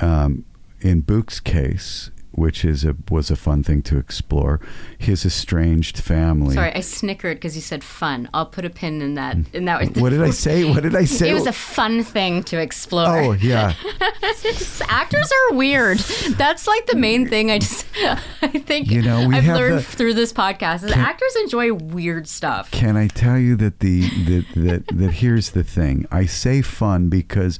[0.00, 0.46] Um,
[0.80, 4.60] in Buke's case, which is a was a fun thing to explore,
[4.96, 6.54] his estranged family.
[6.54, 8.28] Sorry, I snickered because you said fun.
[8.32, 9.36] I'll put a pin in that.
[9.36, 9.54] Mm.
[9.54, 9.96] In that.
[9.98, 10.64] What did I say?
[10.64, 11.30] What did I say?
[11.30, 13.06] It was a fun thing to explore.
[13.06, 13.74] oh yeah.
[14.88, 15.98] Actors are weird.
[15.98, 17.50] That's like the main thing.
[17.50, 17.86] I just,
[18.42, 22.28] I think You know, we I've learned the- through this podcast is actors enjoy weird
[22.28, 22.70] stuff.
[22.70, 26.06] Can I tell you that the that that, that here's the thing?
[26.10, 27.58] I say fun because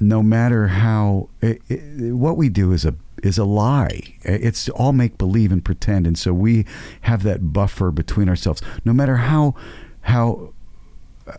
[0.00, 4.14] no matter how it, it, what we do is a is a lie.
[4.22, 6.66] It's all make believe and pretend, and so we
[7.02, 8.60] have that buffer between ourselves.
[8.84, 9.54] No matter how
[10.02, 10.52] how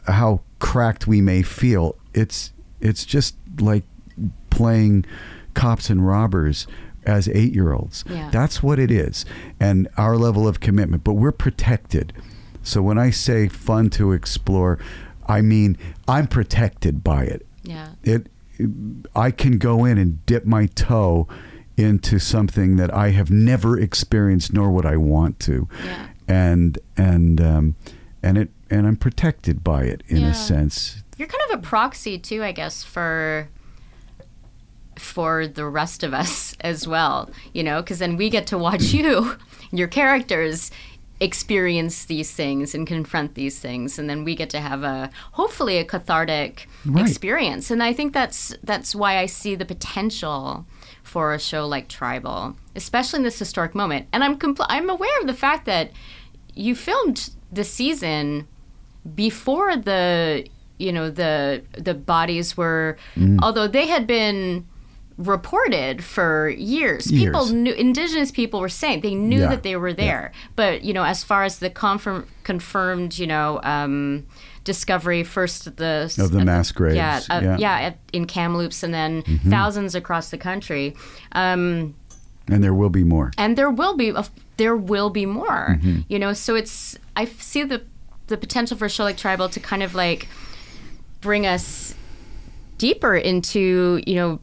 [0.08, 3.84] how cracked we may feel, it's it's just like
[4.50, 5.06] playing
[5.54, 6.68] cops and robbers
[7.06, 8.04] as eight year olds.
[8.10, 8.30] Yeah.
[8.32, 9.26] That's what it is.
[9.60, 12.14] And our level of commitment, but we're protected.
[12.62, 14.80] So when I say fun to explore,
[15.28, 17.46] I mean I'm protected by it.
[17.64, 17.90] Yeah.
[18.04, 18.28] It
[19.16, 21.28] I can go in and dip my toe
[21.78, 25.68] into something that I have never experienced nor would I want to.
[25.84, 26.08] Yeah.
[26.28, 27.76] And and um
[28.22, 30.30] and it and I'm protected by it in Yeah.
[30.32, 31.04] a sense.
[31.18, 33.48] You're kind of a proxy too, I guess, for
[34.98, 37.30] for the rest of us as well.
[37.54, 39.38] You know, because then we get to watch you,
[39.72, 40.72] your characters
[41.20, 45.78] experience these things and confront these things and then we get to have a hopefully
[45.78, 47.08] a cathartic Right.
[47.08, 50.66] experience and i think that's that's why i see the potential
[51.14, 54.04] for a show like tribal especially in this historic moment.
[54.14, 55.86] And i'm compl- i'm aware of the fact that
[56.66, 58.48] you filmed the season
[59.26, 60.46] before the
[60.84, 62.98] you know the the bodies were
[63.46, 64.66] although they had been
[65.18, 67.04] reported for years.
[67.12, 67.54] people Years.
[67.64, 70.32] knew indigenous people were saying they knew Yeah, that they were there.
[70.56, 74.26] But you know as far as the confirm, confirmed you know um,
[74.64, 77.58] discovery first at the Of the at mass graves, yeah uh, yeah.
[77.60, 79.50] yeah at, in Kamloops and then Mm-hmm.
[79.50, 80.96] thousands across the country
[81.34, 81.94] um,
[82.48, 83.32] And there will be more.
[83.38, 86.02] and there will be of- there will be more Mm-hmm.
[86.08, 87.82] you know so it's I see the
[88.28, 90.28] the potential for show like tribal to kind of like
[91.22, 91.94] bring us
[92.78, 94.40] deeper into you know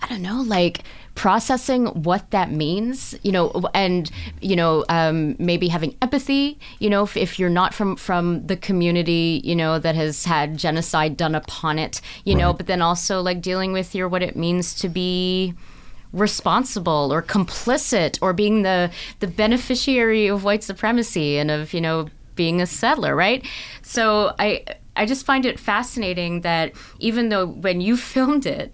[0.00, 0.80] i don't know like
[1.18, 4.08] processing what that means you know and
[4.40, 8.56] you know um, maybe having empathy you know if, if you're not from from the
[8.56, 13.20] community you know that has had genocide done upon it you know but then also
[13.20, 15.52] like dealing with your what it means to be
[16.12, 22.08] responsible or complicit or being the the beneficiary of white supremacy and of you know
[22.36, 23.44] being a settler right?
[23.82, 28.72] So i i just find it fascinating that even though when you filmed it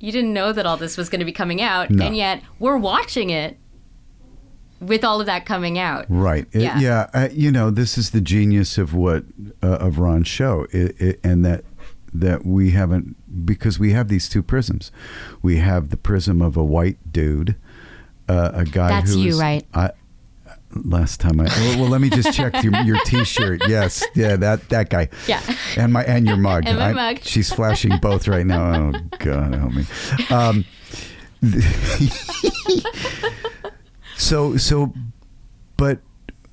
[0.00, 2.04] you didn't know that all this was going to be coming out No.
[2.06, 3.58] and yet we're watching it
[4.80, 6.46] with all of that coming out Right.
[6.52, 6.78] It- Yeah.
[6.78, 7.06] yeah.
[7.14, 9.24] uh, you know, this is the genius of what
[9.62, 11.64] uh, of Ron's show, it, it, and that
[12.12, 14.92] that we haven't because we have these two prisms.
[15.42, 17.56] We have the prism of a white dude,
[18.28, 19.64] uh, a guy That's you, right?
[19.74, 19.90] I,
[20.84, 23.62] last time I well, well, let me just check your, your T-shirt.
[23.68, 25.08] Yes, yeah, that that guy.
[25.26, 25.40] Yeah.
[25.76, 26.64] and my and your mug.
[26.68, 27.20] And my I- mug.
[27.22, 28.92] She's flashing both right now.
[28.94, 29.84] Oh God, help me.
[30.30, 30.64] Um,
[34.16, 34.92] so so
[35.76, 35.98] but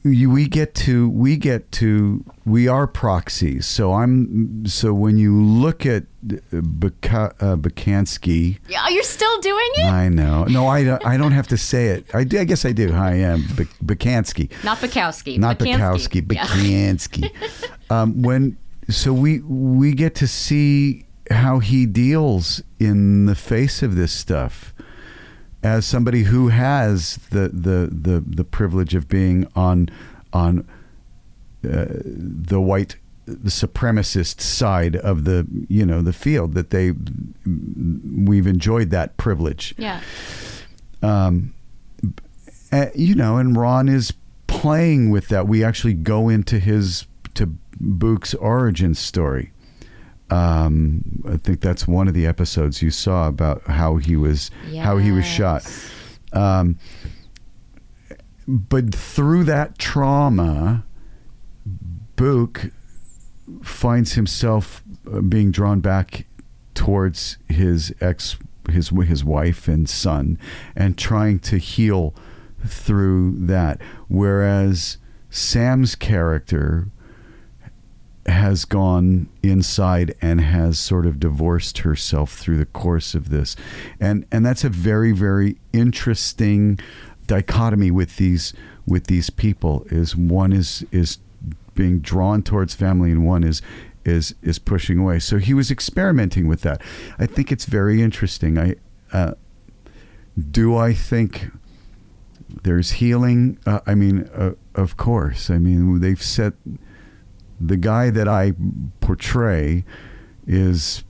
[0.03, 3.67] we get to we get to we are proxies.
[3.67, 9.85] So i'm so when you look at Buka, uh, Bukansky yeah you're still doing it?
[9.85, 10.45] I know.
[10.45, 12.05] No i don't i don't have to say it.
[12.13, 12.93] I, do, I guess i do.
[12.93, 15.37] I am Buk- Bukansky not Bukowski.
[15.37, 15.59] Not.
[15.59, 17.29] Bukowski, Yeah.
[17.89, 18.57] Um, when
[18.89, 24.73] so we we get to see how he deals in the face of this stuff.
[25.63, 29.89] As somebody who has the the the, the privilege of being on
[30.33, 30.67] on
[31.63, 32.95] uh, the white
[33.27, 36.91] supremacist side of the you know the field that they
[37.45, 40.01] we've enjoyed that privilege Yeah.
[41.03, 41.53] um,
[42.71, 44.13] uh, you know, and Ron is
[44.47, 45.45] playing with that.
[45.47, 47.47] We actually go into his to
[47.79, 49.51] Buke's origin story.
[50.31, 54.49] Um, I think that's one of the episodes you saw about how he was
[54.83, 55.63] how he was shot.
[56.33, 56.79] Um,
[58.47, 60.85] but through that trauma,
[62.15, 62.71] Buke
[63.61, 66.25] finds himself uh, being drawn back
[66.73, 68.37] towards his ex,
[68.69, 70.39] his his wife and son,
[70.75, 72.15] and trying to heal
[72.65, 73.81] through that.
[74.07, 74.97] Whereas
[75.29, 76.87] Sam's character
[78.27, 83.55] has gone inside and has sort of divorced herself through the course of this.
[83.99, 86.79] And and that's a very very interesting
[87.27, 88.53] dichotomy with these
[88.85, 91.17] with these people is one is is
[91.73, 93.61] being drawn towards family and one is
[94.05, 95.19] is is pushing away.
[95.19, 96.81] So he was experimenting with that.
[97.17, 98.57] I think it's very interesting.
[98.57, 98.75] I
[99.11, 99.33] uh,
[100.49, 101.47] do i think
[102.63, 103.57] there's healing?
[103.65, 105.49] Uh, i mean uh, of course.
[105.49, 106.53] I mean they've set
[107.63, 108.53] the guy that I
[108.99, 109.83] portray
[110.47, 111.03] is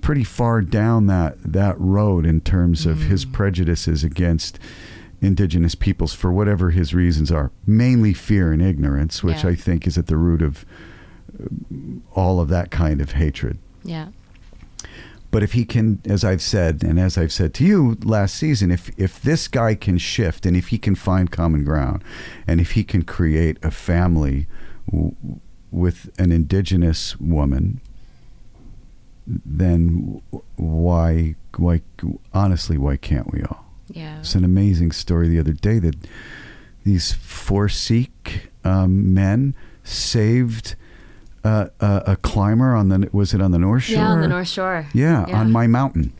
[0.00, 4.58] pretty far down that that road in terms of his prejudices against
[5.20, 9.50] indigenous peoples for whatever his reasons are mainly fear and ignorance which Yeah.
[9.50, 10.64] i think is at the root of
[11.38, 11.44] uh,
[12.14, 14.08] all of that kind of hatred Yeah.
[15.30, 18.70] but if he can, as I've said, and as I've said to you last season,
[18.70, 22.02] if if this guy can shift and if he can find common ground,
[22.48, 24.46] and if he can create a family
[24.90, 25.14] w-
[25.70, 27.80] with an indigenous woman,
[29.26, 30.20] then
[30.56, 31.80] why why
[32.32, 33.64] honestly why can't we all?
[33.88, 34.20] Yeah.
[34.20, 35.96] It's an amazing story the other day that
[36.84, 40.76] these four Sikh um, men saved
[41.44, 43.96] uh, a, a climber on the was it on the North Shore?
[43.96, 44.86] Yeah, on the North Shore.
[44.94, 45.40] Yeah, Yeah.
[45.40, 46.12] on my mountain.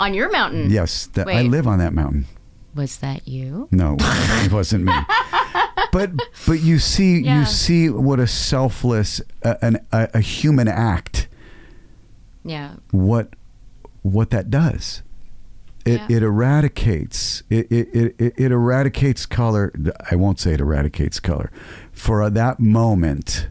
[0.00, 0.70] On your mountain.
[0.70, 2.26] Yes, that I live on that mountain.
[2.74, 3.68] Was that you?
[3.70, 4.92] No, it wasn't me.
[5.90, 6.10] But
[6.46, 7.40] but you see Yeah.
[7.40, 11.28] you see what a selfless uh, an a, a human act
[12.44, 12.74] Yeah.
[12.90, 13.34] what
[14.02, 15.02] what that does.
[15.84, 16.16] It, Yeah.
[16.18, 19.72] it eradicates it, it, it, it it eradicates color.
[20.10, 21.50] I won't say it eradicates color.
[21.92, 23.48] For that moment,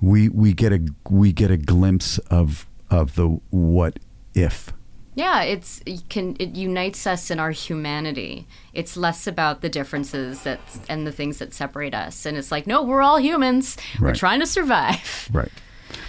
[0.00, 3.98] we we get a we get a glimpse of of the what
[4.34, 4.72] if.
[5.16, 8.46] Yeah, it's it can it unites us in our humanity.
[8.74, 12.26] It's less about the differences that and the things that separate us.
[12.26, 13.78] And it's like, no, we're all humans.
[13.98, 15.30] We're trying to survive.
[15.32, 15.50] Right.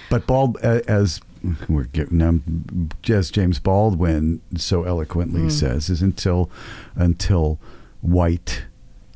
[0.10, 1.22] But Bald, as
[1.70, 6.52] we're getting um, as James Baldwin so eloquently says, is until
[6.96, 7.60] until
[8.02, 8.66] white,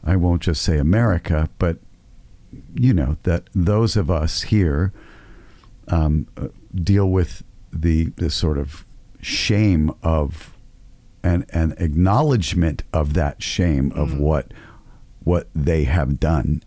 [0.03, 1.77] I won't just say America, but
[2.73, 4.93] you know that those of us here
[5.89, 8.85] um, uh, deal with the the sort of
[9.21, 10.53] shame of
[11.23, 14.19] and an acknowledgement of that shame of mm.
[14.19, 14.51] what
[15.23, 16.63] what they have done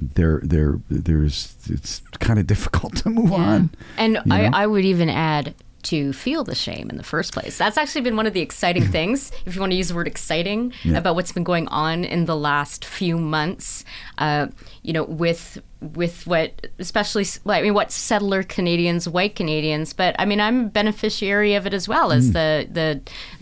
[0.00, 4.50] there there there's it's kind of difficult to move on And you I.
[4.52, 5.54] I would even add
[5.86, 7.58] to feel the shame in the first place.
[7.58, 10.06] That's actually been one of the exciting things, if you want to use the word
[10.06, 10.98] exciting, Yeah.
[10.98, 13.84] about what's been going on in the last few months.
[14.18, 14.46] Uh,
[14.82, 15.58] you know, with
[15.94, 20.60] with what, especially, well, I mean, what settler Canadians, white Canadians, but I mean, I'm
[20.66, 22.16] a beneficiary of it as well Mm.
[22.16, 22.66] as the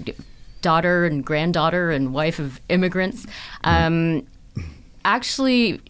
[0.05, 0.15] the
[0.63, 3.27] daughter and granddaughter and wife of immigrants.
[3.65, 4.27] Um,
[5.05, 5.81] actually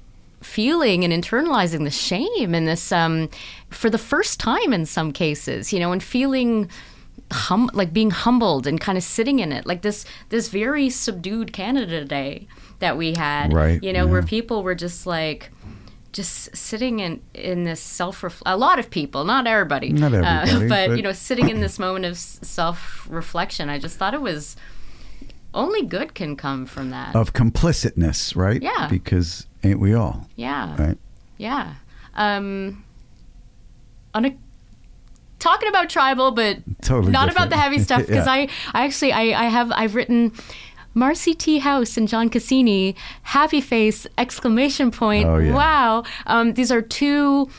[0.43, 3.29] feeling and internalizing the shame and this um,
[3.75, 6.71] for the first time in some cases, you know, and feeling
[7.33, 11.53] hum like being humbled and kind of sitting in it, like this this very subdued
[11.53, 12.47] Canada Day
[12.81, 15.51] that we had, Right, You know, where people were just like.
[16.13, 20.59] Just sitting in in this self a lot of people, not everybody, Not everybody, uh,
[20.69, 23.69] but, but- you know, sitting in this moment of self reflection.
[23.69, 24.55] I just thought it was
[25.53, 27.17] only good can come from that.
[27.17, 28.87] of complicitness right Yeah.
[28.89, 30.77] because ain't we all yeah.
[30.81, 30.99] right
[31.37, 31.75] Yeah.
[32.15, 32.85] Um,
[34.15, 34.37] on a
[35.39, 37.49] talking about tribal, but Totally not different.
[37.49, 38.33] about the heavy stuff because Yeah.
[38.33, 40.33] I, I actually I, I have I've written
[40.97, 41.59] Marci T.
[41.59, 42.95] House and John Cassini,
[43.25, 45.27] happy face exclamation point.
[45.27, 45.53] Oh, yeah.
[45.53, 46.05] Wow.
[46.27, 47.51] Um, these are two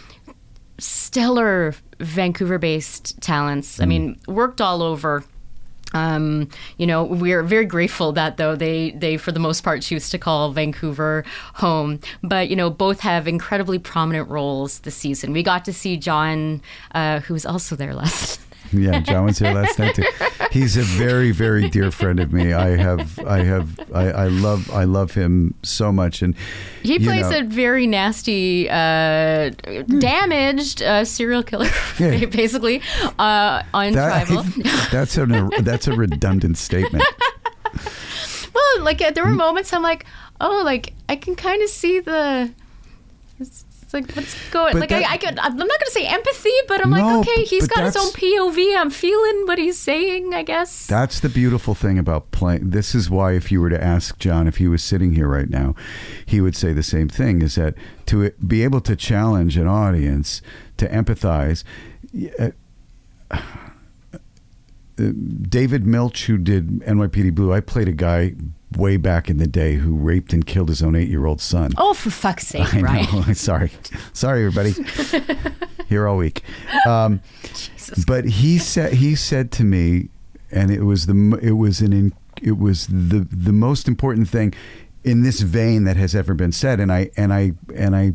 [0.77, 3.77] stellar Vancouver-based talents.
[3.77, 3.81] Mm.
[3.81, 5.23] I mean, worked all over.
[5.95, 10.09] Um, you know, we're very grateful that though they they for the most part choose
[10.09, 11.23] to call Vancouver
[11.55, 11.99] home.
[12.21, 15.31] But you know, both have incredibly prominent roles this season.
[15.31, 16.61] We got to see John,
[16.93, 20.03] uh, who was also there last Yeah, John was here last night too.
[20.51, 22.53] He's a very, very dear friend of me.
[22.53, 26.35] I have, I have, I, I love, I love him so much, and
[26.83, 29.49] He plays know, a very nasty, uh,
[29.99, 32.25] damaged uh, serial killer, Yeah.
[32.25, 32.81] basically,
[33.19, 34.43] uh, on that, Tribal.
[34.91, 35.25] that's a
[35.61, 37.03] that's a redundant statement.
[38.53, 40.05] Well, like uh, there were moments I'm like,
[40.39, 42.51] oh, like I can kind of see the.
[43.85, 44.73] It's, like what's going.
[44.73, 45.37] But like that- I, I could.
[45.39, 48.75] I'm not going to say empathy, but I'm like, okay, he's got his own POV.
[48.77, 50.33] I'm feeling what he's saying.
[50.33, 50.87] I guess.
[50.87, 52.71] That's the beautiful thing about playing.
[52.71, 55.49] This is why, if you were to ask John if he was sitting here right
[55.49, 55.75] now,
[56.25, 57.75] he would say the same thing: is that
[58.07, 60.41] to be able to challenge an audience
[60.77, 61.63] to empathize.
[62.39, 62.49] uh,
[63.31, 63.41] uh,
[64.97, 68.33] David Milch, who did NYPD Blue, I played a guy
[68.77, 71.71] way back in the day who raped and killed his own eight-year-old son.
[71.77, 73.05] oh, for fuck's sake, I Brian.
[73.13, 73.21] know.
[73.33, 73.71] Sorry,
[74.13, 74.73] sorry, everybody.
[75.87, 76.43] Here all week.
[76.87, 77.21] Um,
[78.07, 80.09] but he said he said to me,
[80.51, 84.53] and it was the it was an in, it was the the most important thing
[85.03, 86.79] in this vein that has ever been said.
[86.79, 88.13] And I and I and I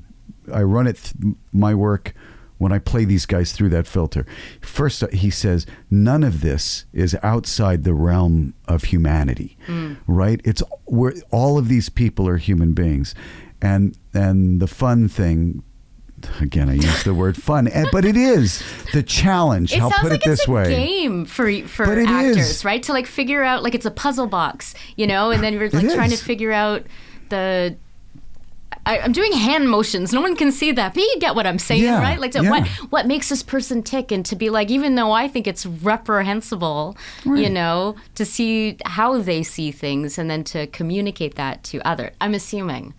[0.53, 2.13] I run it th- my work
[2.61, 4.27] when I play these guys through that filter.
[4.61, 9.97] First, he says none of this is outside the realm of humanity, mm.
[10.07, 10.43] right?
[10.45, 13.15] It's we're all of these people are human beings,
[13.63, 15.65] and and the fun thing.
[16.39, 19.73] Again, I use the word fun, eh, but it is the challenge.
[19.73, 20.69] It I'll put like it this it's a way.
[20.69, 22.65] game for for actors, is.
[22.65, 22.83] right?
[22.83, 25.95] To like figure out like it's a puzzle box, you know, and then you're like
[25.95, 26.85] trying to figure out
[27.31, 27.75] the.
[28.87, 30.13] I, I'm doing hand motions.
[30.13, 32.19] No one can see that, but you get what I'm saying, Yeah, right?
[32.19, 32.51] Like, to, yeah.
[32.51, 35.67] what what makes this person tick, and to be like, even though I think it's
[35.67, 41.81] reprehensible, you know, to see how they see things, and then to communicate that to
[41.87, 42.13] other.
[42.21, 42.95] I'm assuming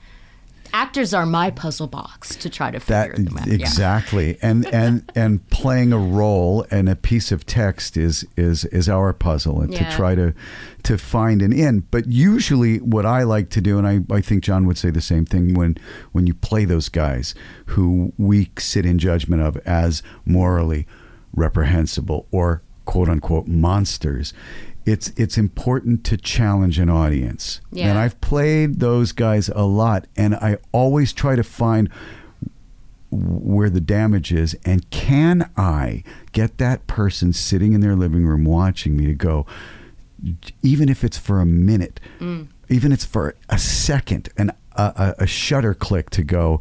[0.73, 3.47] actors are my puzzle box to try to that figure them out.
[3.47, 3.53] Yeah.
[3.55, 8.87] exactly and and and playing a role and a piece of text is is is
[8.89, 9.89] our puzzle and Yeah.
[9.89, 10.33] to try to
[10.83, 11.89] to find an end.
[11.91, 15.01] but usually what i like to do and i i think john would say the
[15.01, 15.77] same thing when
[16.11, 17.35] when you play those guys
[17.67, 20.87] who we sit in judgment of as morally
[21.35, 22.61] reprehensible or
[22.91, 24.33] quote unquote monsters
[24.85, 27.87] it's it's important to challenge an audience Yeah.
[27.87, 31.87] and i've played those guys a lot and i always try to find
[33.09, 38.43] where the damage is and can i get that person sitting in their living room
[38.43, 39.45] watching me to go
[40.61, 42.45] even if it's for a minute mm.
[42.67, 44.83] even if it's for a second and a,
[45.17, 46.59] a, a shutter click to go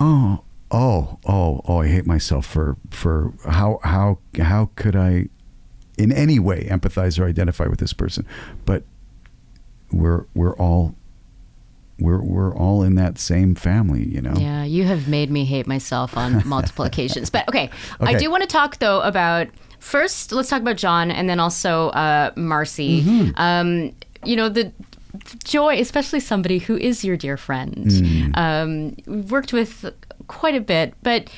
[0.00, 5.26] oh oh oh oh i hate myself for for how how how could i
[5.98, 8.26] in any way empathize or identify with this person
[8.64, 8.82] but
[9.92, 10.94] we're we're all
[11.98, 15.66] we're we're all in that same family you know Yeah, you have made me hate
[15.66, 17.30] myself on multiple occasions.
[17.30, 17.70] But okay,
[18.00, 19.46] I do want to talk though about
[19.78, 20.32] first.
[20.32, 23.02] Let's talk about John, and then also uh, Marci.
[23.02, 23.30] Mm-hmm.
[23.36, 24.72] Um, you know the
[25.44, 27.86] joy, especially somebody who is your dear friend.
[27.86, 28.36] Mm.
[29.06, 29.84] Um, worked with
[30.26, 31.30] quite a bit, but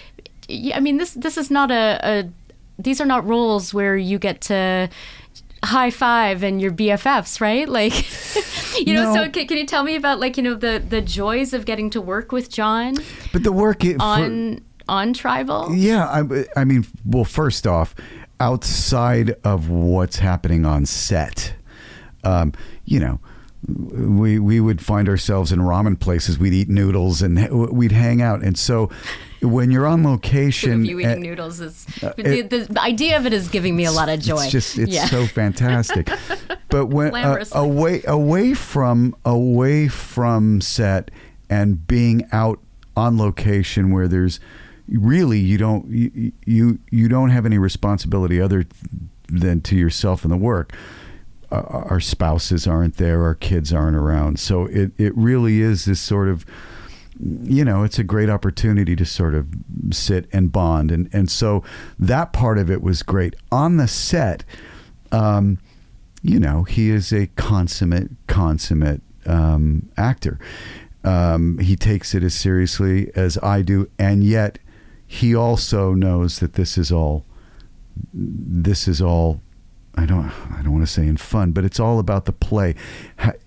[0.49, 2.31] I mean this this is not a, a
[2.79, 4.89] these are not roles where you get to
[5.65, 7.69] high five and your BFFs, right?
[7.69, 7.95] Like,
[8.87, 9.15] you know.
[9.15, 9.25] No.
[9.25, 11.91] So can, can you tell me about like you know the the joys of getting
[11.91, 12.97] to work with John?
[13.33, 17.95] but the work it, for, on on tribal Yeah, I, I mean, well, first off,
[18.39, 21.55] outside of what's happening on set,
[22.25, 22.53] um,
[22.85, 23.21] you know,
[23.67, 26.39] we we would find ourselves in ramen places.
[26.39, 28.43] We'd eat noodles and we'd hang out.
[28.43, 28.91] And so,
[29.43, 33.17] when you're on location, you eating and- noodles is uh, the, it- the, the idea
[33.17, 34.43] of it is giving me a lot of joy.
[34.43, 35.07] It's just it's yeah.
[35.07, 36.11] so fantastic.
[36.69, 41.13] But when uh, away away from away from set
[41.49, 42.59] and being out
[42.97, 44.41] on location where there's
[44.89, 48.67] really you don't you you, you don't have any responsibility other
[49.29, 50.75] than to yourself and the work.
[51.53, 54.41] Uh, our spouses aren't there, our kids aren't around.
[54.41, 56.45] So it, it really is this sort of
[57.21, 59.49] you know, it's a great opportunity to sort of
[59.91, 60.91] sit and bond.
[60.91, 61.63] And, and so
[61.99, 63.35] that part of it was great.
[63.51, 64.45] On the set,
[65.13, 65.59] um,
[66.23, 70.39] you know, he is a consummate, consummate um, actor.
[71.05, 73.89] Um, he takes it as seriously as I do.
[73.99, 74.59] And yet
[75.07, 77.25] he also knows that this is all,
[78.13, 79.41] this is all
[79.97, 82.75] I don't I don't want to say in fun, but it's all about the play.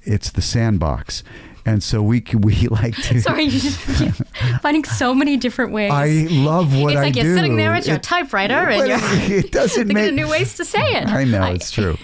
[0.01, 1.23] It's the sandbox,
[1.69, 3.21] and so we we like to.
[3.21, 5.91] Sorry, you're just you're finding so many different ways.
[5.91, 7.21] I love what it's I like do.
[7.21, 8.99] you're sitting there at your It- typewriter and you're
[9.39, 11.07] it doesn't thinking make of new ways to say it.
[11.07, 11.97] I know it's true.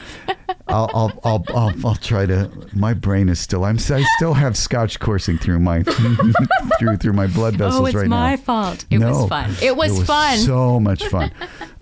[0.67, 2.49] I'll, I'll, I'll, I'll, I'll try to.
[2.73, 3.65] My brain is still.
[3.65, 3.77] I'm.
[3.77, 7.85] I still have scotch coursing through my through through my blood vessels right now.
[7.85, 8.37] Oh, it's right my now.
[8.37, 8.85] fault.
[8.89, 9.55] It was No, fun.
[9.61, 10.37] It was, fun.
[10.39, 11.31] So much fun.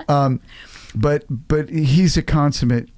[0.07, 0.41] Um,
[0.95, 2.89] but but he's a consummate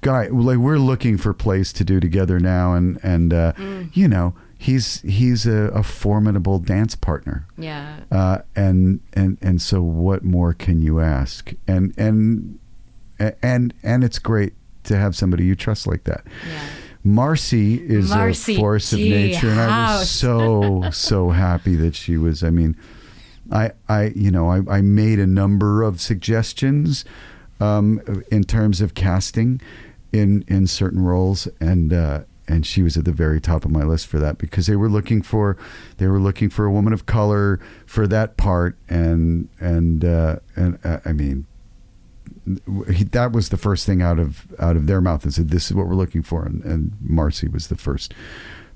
[0.00, 0.28] guy.
[0.28, 3.90] Like we're looking for plays to do together now, and and uh, Mm.
[3.96, 7.46] you know he's he's a, a formidable dance partner.
[7.56, 8.00] Yeah.
[8.10, 11.52] Uh, and and and so what more can you ask?
[11.66, 12.58] And and
[13.42, 16.22] and and it's great to have somebody you trust like that.
[16.48, 16.60] Yeah.
[17.06, 19.10] Marci is Marci a force of G.
[19.10, 22.42] nature, and I was so so happy that she was.
[22.42, 22.76] I mean,
[23.50, 27.04] I I you know I, I made a number of suggestions
[27.60, 29.60] um, in terms of casting
[30.12, 33.82] in in certain roles, and uh, and she was at the very top of my
[33.82, 35.56] list for that because they were looking for
[35.98, 40.78] they were looking for a woman of color for that part, and and uh, and
[40.84, 41.46] uh, I mean
[42.92, 45.66] he, that was the first thing out of out of their mouth and said this
[45.66, 48.14] is what we're looking for and, and Marci was the first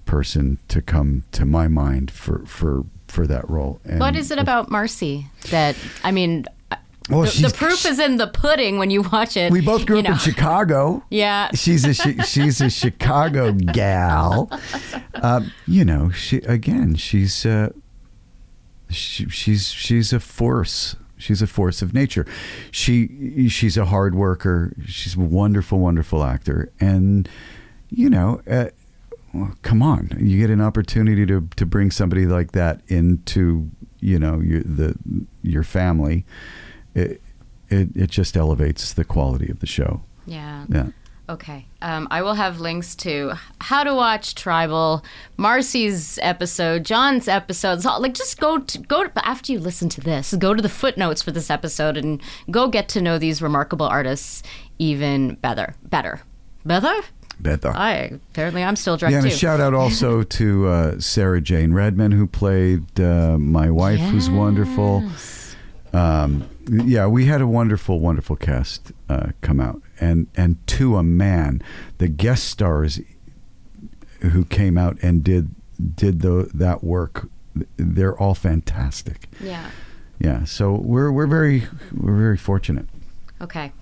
[0.05, 4.39] person to come to my mind for for for that role and What is it
[4.39, 6.45] about Marci that I mean?
[7.11, 9.51] Well, the, the proof is in the pudding when you watch it.
[9.51, 10.13] we both grew up know.
[10.13, 11.05] in Chicago.
[11.11, 11.51] Yeah.
[11.55, 14.51] she's a she, she's a Chicago gal.
[15.15, 17.69] Um, you know she again she's uh,
[18.91, 20.97] she, she's she's a force.
[21.17, 22.27] She's a force of nature.
[22.73, 24.73] She she's a hard worker.
[24.87, 26.73] She's a wonderful wonderful actor.
[26.81, 27.29] And
[27.89, 28.71] you know uh,
[29.33, 30.17] well, come on.
[30.19, 34.97] You get an opportunity to to bring somebody like that into you know your the
[35.43, 36.25] your family
[36.95, 37.21] it
[37.69, 40.67] it, it just elevates the quality of the show Yeah.
[40.69, 40.89] yeah
[41.29, 41.67] Okay.
[41.81, 45.05] Um, I will have links to how to watch Tribal,
[45.39, 47.85] Marci's episode, John's episodes.
[47.85, 50.35] Like, just go to, go to, after you listen to this.
[50.35, 52.21] Go to the footnotes for this episode and
[52.51, 54.43] go get to know these remarkable artists
[54.79, 55.75] even better.
[55.85, 56.21] Better.
[56.65, 57.01] Better.
[57.41, 61.41] better I apparently I'm still drunk Yeah, and a shout out also to uh, Sarah
[61.41, 65.03] Jane Redmond who played uh, my wife, who's wonderful.
[65.93, 71.03] Um, yeah, we had a wonderful, wonderful cast uh, come out, and and to a
[71.03, 71.63] man,
[71.99, 73.01] the guest stars
[74.21, 75.55] who came out and did
[75.97, 77.29] did the, that work,
[77.77, 79.29] they're all fantastic.
[79.41, 79.71] yeah.
[80.19, 82.87] Yeah, so we're we're very we're very fortunate.
[83.41, 83.73] Okay.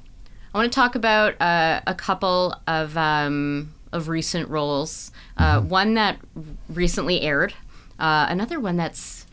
[0.54, 5.12] I want to talk about uh, a couple of um, of recent roles.
[5.36, 6.18] Uh, one that
[6.68, 7.52] recently aired,
[7.98, 9.26] uh, another one that's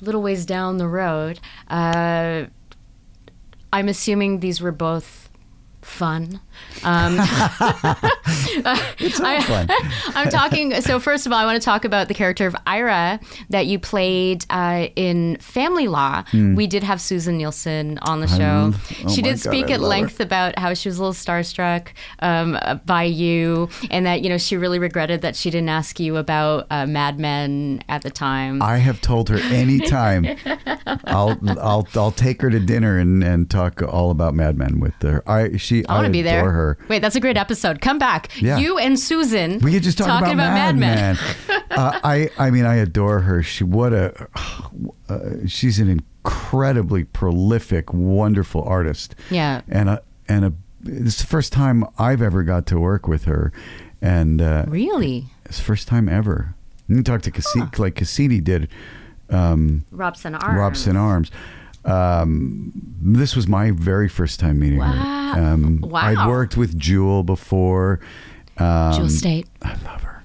[0.00, 1.38] a little ways down the road.
[1.68, 2.46] Uh,
[3.72, 5.27] I'm assuming these were both
[5.88, 6.40] fun.
[6.84, 7.18] Um,
[9.00, 9.68] It's I- fun.
[10.14, 10.80] I'm talking.
[10.82, 13.20] So first of all, I want to talk about the character of Ira
[13.50, 16.24] that you played uh, in Family Law.
[16.32, 18.72] We did have Susin Nielsen on the show.
[19.04, 19.88] oh she did God, speak I at love her.
[19.88, 21.88] length about how she was a little starstruck
[22.20, 26.16] um, by you, and that you know she really regretted that she didn't ask you
[26.16, 28.60] about uh, Mad Men at the time.
[28.62, 30.26] I have told her anytime
[31.04, 35.00] I'll I'll I'll take her to dinner and, and talk all about Mad Men with
[35.02, 35.22] her.
[35.28, 36.50] I she I want to be there.
[36.50, 36.78] her.
[36.88, 37.80] Wait, that's a great episode.
[37.80, 38.30] Come back.
[38.40, 38.58] Yeah.
[38.58, 39.60] You and Susin.
[39.60, 41.18] We could just talk talking about, Mad, Men.
[41.48, 41.62] Men.
[41.70, 43.42] uh, I I mean I adore her.
[43.42, 44.28] She what a
[45.08, 49.14] uh, she's an incredibly prolific, wonderful artist.
[49.30, 49.62] Yeah.
[49.68, 53.24] and a and a this is the first time I've ever got to work with
[53.24, 53.52] her,
[54.00, 56.54] and uh, Really, it's the first time ever.
[56.86, 58.68] You talk to Cassini like Cassini did.
[59.30, 60.58] Um, Robson Arms.
[60.58, 61.30] Robson Arms.
[61.88, 64.92] Um, this was my very first time meeting Wow.
[65.34, 65.40] her.
[65.40, 66.00] Um, Wow.
[66.00, 68.00] I'd worked with Jewel before.
[68.58, 69.46] Um, Jewel Staite.
[69.62, 70.22] I love her.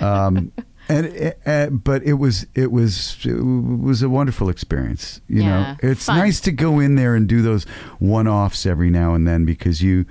[0.00, 0.52] Um,
[0.88, 5.20] and it, uh, but it was it was it was a wonderful experience.
[5.28, 6.18] You Yeah, know, it's fun.
[6.18, 7.64] nice to go in there and do those
[7.98, 10.06] one-offs every now and then because you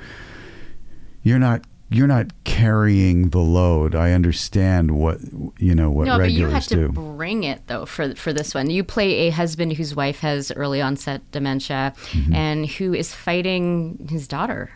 [1.24, 3.96] you're not you're not carrying the load.
[3.96, 5.20] I understand what
[5.58, 6.90] you know what no, but you regulars had to do.
[6.90, 8.70] bring it though for for this one.
[8.70, 12.34] You play a husband whose wife has early onset dementia, Mm-hmm.
[12.34, 14.70] and who is fighting his daughter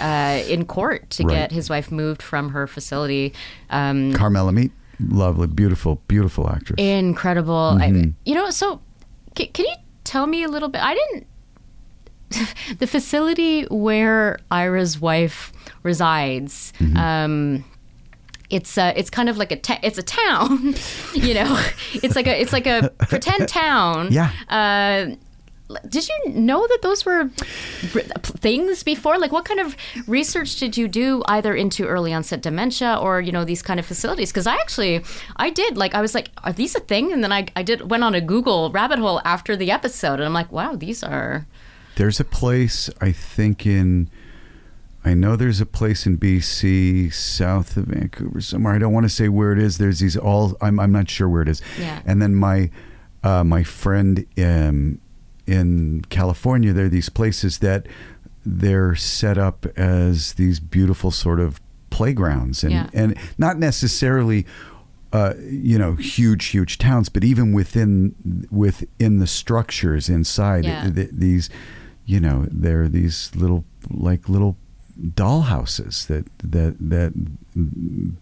[0.00, 1.34] uh, in court to Right.
[1.34, 3.34] get his wife moved from her facility.
[3.70, 6.76] Um, Carmela Meet, lovely, beautiful, beautiful actress.
[6.80, 7.76] incredible.
[7.78, 8.08] Mm-hmm.
[8.10, 8.80] I, you know, so
[9.34, 10.80] can, can you tell me a little bit?
[10.82, 11.26] I didn't.
[12.78, 15.52] the facility where Ira's wife
[15.84, 16.72] resides.
[16.80, 16.96] Mm-hmm.
[16.96, 17.64] Um,
[18.50, 20.74] it's uh, it's kind of like a ta- it's a town,
[21.14, 21.60] you know.
[21.94, 24.08] It's like a it's like a pretend town.
[24.10, 24.30] Yeah.
[24.48, 25.16] Uh,
[25.88, 27.28] did you know that those were
[28.22, 29.18] things before?
[29.18, 29.76] Like, what kind of
[30.06, 33.86] research did you do either into early onset dementia or you know these kind of
[33.86, 34.30] facilities?
[34.30, 35.02] Because I actually
[35.36, 37.12] I did like I was like, are these a thing?
[37.12, 40.24] And then I I did went on a Google rabbit hole after the episode, and
[40.24, 41.46] I'm like, wow, these are
[41.96, 44.10] There's a place I think in
[45.04, 48.74] I know there's a place in BC south of Vancouver somewhere.
[48.74, 49.78] I don't want to say where it is.
[49.78, 51.60] There's these all I'm I'm not sure where it is.
[51.78, 52.00] Yeah.
[52.06, 52.70] And then my
[53.22, 55.00] uh, my friend um,
[55.46, 57.86] in California, there are these places that
[58.46, 62.88] they're set up as these beautiful sort of playgrounds and Yeah.
[62.92, 64.46] and not necessarily
[65.12, 68.14] uh, you know huge huge towns but even within
[68.50, 70.90] within the structures inside Yeah.
[70.90, 71.48] th- these
[72.04, 74.56] you know they're these little like little
[75.14, 77.12] doll houses that that that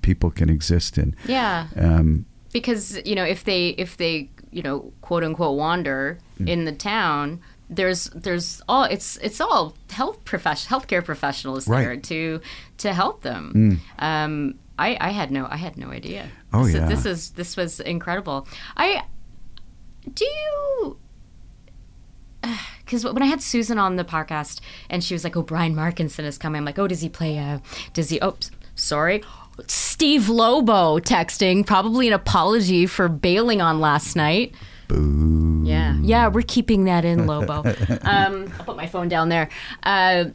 [0.03, 1.67] people can exist in Yeah.
[1.77, 6.49] um, because you know if they if they you know quote unquote wander Mm.
[6.49, 11.99] in the town there's there's all it's it's all health profession healthcare professionals there Right.
[12.01, 12.09] Mm.
[12.09, 12.41] to
[12.79, 16.29] to help them um I, I had no I had no idea.
[16.53, 16.87] Oh, this, yeah.
[16.89, 18.49] this is this was incredible.
[18.77, 19.03] I
[20.15, 20.97] do you
[22.85, 26.25] because when I had Susin on the podcast and she was like, "Oh, Brian Markinson
[26.25, 27.37] is coming," I'm like, "Oh, does he play?
[27.39, 27.63] a?
[27.93, 28.21] does he?
[28.21, 28.37] Oh,
[28.75, 29.23] sorry."
[29.67, 34.55] Steve Lobo texting, probably an apology for bailing on last night.
[34.89, 35.63] boo.
[35.65, 37.63] Yeah, yeah, we're keeping that in, Lobo.
[38.03, 39.49] um, I'll put my phone down there.
[39.83, 40.27] Uh,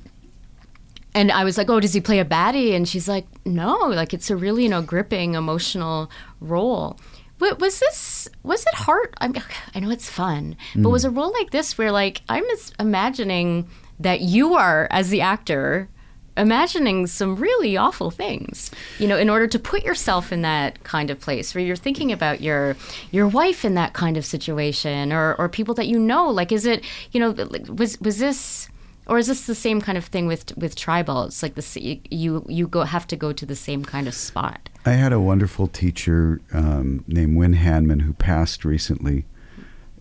[1.13, 4.13] and I was like, "Oh, does he play a baddie?" And she's like, "No, like
[4.13, 6.97] it's a really you know gripping, emotional role."
[7.39, 9.13] Wa- Was this was it hard?
[9.19, 9.43] I, mean,
[9.75, 11.07] I know it's fun, but was mm.
[11.07, 12.43] a role like this where like I'm
[12.79, 13.67] imagining
[13.99, 15.89] that you are as the actor
[16.37, 18.69] imagining some really awful things
[18.99, 22.11] you know in order to put yourself in that kind of place where you're thinking
[22.11, 22.75] about your
[23.11, 26.29] your wife in that kind of situation or or people that you know?
[26.29, 27.31] Like is it you know
[27.67, 28.69] was was this
[29.07, 32.45] or is this the same kind of thing with with tribal it's like the you
[32.47, 35.67] you go have to go to the same kind of spot I had a wonderful
[35.67, 39.25] teacher um, named Wynn Handman who passed recently.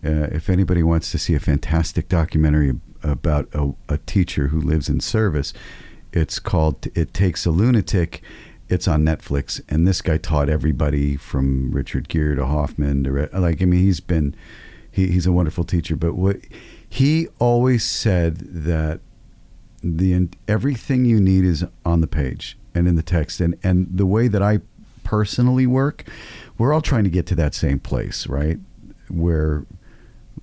[0.01, 2.71] Uh, if anybody wants to see a fantastic documentary
[3.03, 5.51] about a, a teacher who lives in service,
[6.13, 8.21] it's called "It Takes a Lunatic."
[8.69, 13.61] It's on Netflix, and this guy taught everybody from Richard Gere to Hoffman to like.
[13.61, 14.37] I mean, he's been
[14.89, 16.37] he, he's a wonderful teacher, but what
[16.87, 19.01] he always said that
[19.83, 24.05] the everything you need is on the page and in the text and and the
[24.05, 24.61] way that I
[25.07, 26.03] personally work
[26.57, 28.59] we're all trying to get to that same place right?
[29.09, 29.65] Where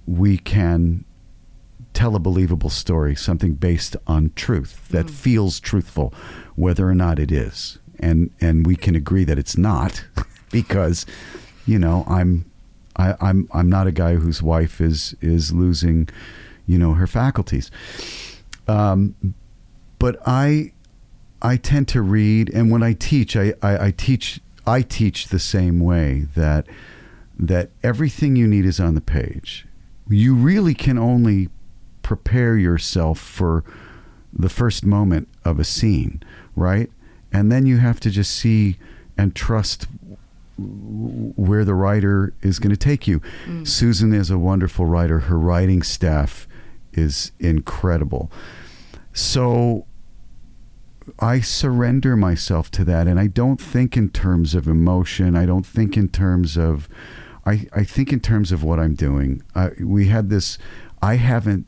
[0.06, 1.04] we can
[1.92, 6.12] tell a believable story something based on truth that feels truthful
[6.56, 7.78] whether or not it is.
[8.00, 10.04] And and we can agree that it's not
[10.50, 11.06] because
[11.66, 12.50] you know I'm
[12.96, 16.08] I, I'm I'm not a guy whose wife is is losing
[16.66, 17.70] you know her faculties.
[18.66, 19.34] Um,
[19.98, 20.72] but I
[21.40, 25.38] I tend to read, and when I teach, I, I, I teach I teach the
[25.38, 26.66] same way that
[27.38, 29.66] that everything you need is on the page.
[30.08, 31.48] You really can only
[32.02, 33.64] prepare yourself for
[34.32, 36.22] the first moment of a scene,
[36.54, 36.90] right?
[37.32, 38.78] And then you have to just see
[39.18, 39.86] and trust
[40.56, 43.20] where the writer is going to take you.
[43.46, 43.66] Mm.
[43.66, 45.20] Susin is a wonderful writer.
[45.20, 46.46] Her writing staff
[46.92, 48.30] is incredible.
[49.12, 49.86] So
[51.18, 55.36] I surrender myself to that and I don't think in terms of emotion.
[55.36, 56.88] I don't think in terms of
[57.46, 59.42] I, I think in terms of what I'm doing.
[59.54, 60.58] I, we had this
[61.02, 61.66] I haven't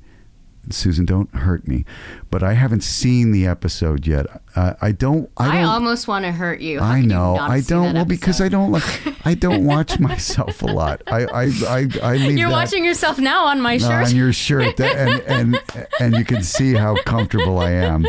[0.70, 1.84] Susin, don't hurt me,
[2.30, 4.26] but I haven't seen the episode yet.
[4.54, 5.30] Uh, I don't.
[5.36, 5.64] I I, don't.
[5.66, 6.80] almost want to hurt you.
[6.80, 7.36] How I could you know.
[7.36, 7.94] I don't.
[7.94, 9.26] Well, because I don't like.
[9.26, 11.02] I don't watch myself a lot.
[11.08, 11.24] I.
[11.26, 11.42] I.
[11.68, 11.88] I.
[12.02, 14.08] I leave You're that watching yourself now on my shirt.
[14.08, 15.62] on your shirt, and and
[16.00, 18.06] and you can see how comfortable I am.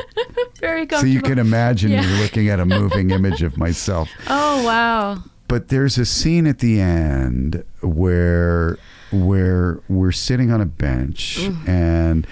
[0.60, 1.02] Very comfortable.
[1.02, 2.02] So you can imagine Yeah.
[2.02, 4.10] me looking at a moving image of myself.
[4.30, 5.24] Oh wow.
[5.48, 8.78] But there's a scene at the end where
[9.12, 11.68] where we're sitting on a bench Mm.
[11.68, 12.28] and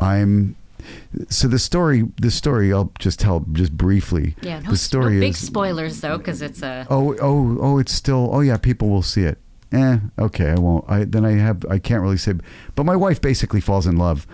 [0.00, 0.56] I'm
[1.28, 4.36] so the story the story I'll just tell just briefly.
[4.42, 4.60] Yeah.
[4.60, 6.86] No, the story no big is spoilers though, because it's a.
[6.88, 7.78] Oh, oh, oh!
[7.78, 8.30] It's still.
[8.32, 8.56] Oh, yeah.
[8.56, 9.38] People will see it.
[9.72, 9.98] Eh.
[10.18, 10.50] Okay.
[10.50, 10.84] I won't.
[10.88, 11.64] I then I have.
[11.68, 12.34] I can't really say.
[12.74, 14.26] But my wife basically falls in love.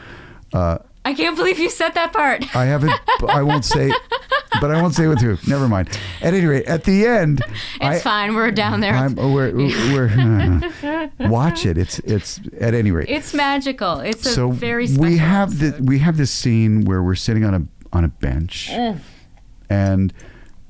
[0.52, 2.54] Uh, I can't believe you said that part.
[2.56, 2.92] I haven't.
[3.28, 3.92] I won't say.
[4.60, 5.36] But I won't say with who.
[5.48, 5.88] Never mind.
[6.22, 8.34] At any rate, at the end, It's I, fine.
[8.34, 8.94] We're down there.
[8.94, 9.14] I'm.
[9.16, 9.52] We're.
[9.54, 11.76] we're watch it.
[11.76, 11.98] It's.
[12.00, 12.40] It's.
[12.60, 13.08] At any rate.
[13.08, 14.00] it's magical.
[14.00, 15.02] It's a so very special.
[15.10, 18.70] we have the we have this scene where we're sitting on a on a bench,
[19.68, 20.12] and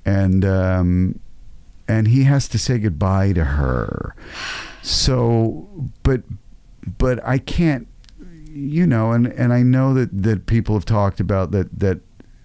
[0.04, 1.20] and um,
[1.86, 4.16] and he has to say goodbye to her.
[4.82, 5.68] So,
[6.02, 6.22] but
[6.98, 7.86] but I can't,
[8.54, 11.98] you know, and and I know that that people have talked about that that.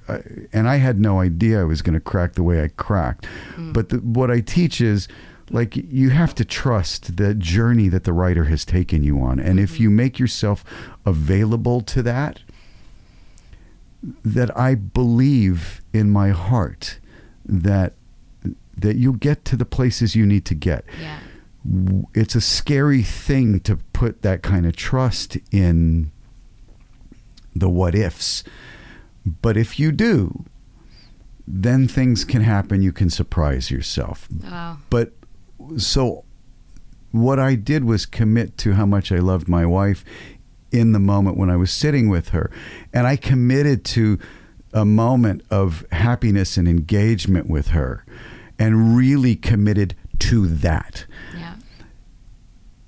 [0.08, 0.18] uh,
[0.54, 3.28] And I had no idea I was going to crack the way I cracked,
[3.74, 5.08] but the, what I teach is
[5.52, 9.60] like you have to trust the journey that the writer has taken you on, and
[9.60, 10.64] if you make yourself
[11.06, 12.40] available to that,
[14.26, 17.00] that I believe in my heart
[17.46, 17.94] that
[18.78, 20.86] that you'll get to the places you need to get.
[21.02, 21.20] Yeah.
[22.14, 26.12] It's a scary thing to put that kind of trust in
[27.56, 28.44] the what ifs,
[29.42, 30.46] But if you do,
[31.48, 32.82] then things can happen.
[32.82, 34.28] You can surprise yourself.
[34.44, 34.78] Wow.
[34.90, 35.14] But
[35.78, 36.24] so
[37.12, 40.06] what I did was commit to how much I loved my wife
[40.72, 42.52] in the moment when I was sitting with her.
[42.94, 44.20] And I committed to
[44.74, 48.06] a moment of happiness and engagement with her
[48.60, 51.06] and really committed to that.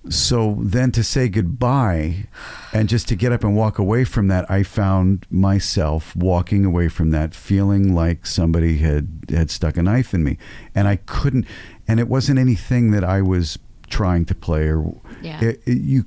[0.09, 2.25] So then to say goodbye
[2.73, 6.87] and just to get up and walk away from that, I found myself walking away
[6.87, 10.37] from that feeling like somebody had had stuck a knife in me.
[10.73, 11.45] And I couldn't
[11.87, 15.39] and it wasn't anything that I was trying to play or Yeah.
[15.43, 16.05] it, it- you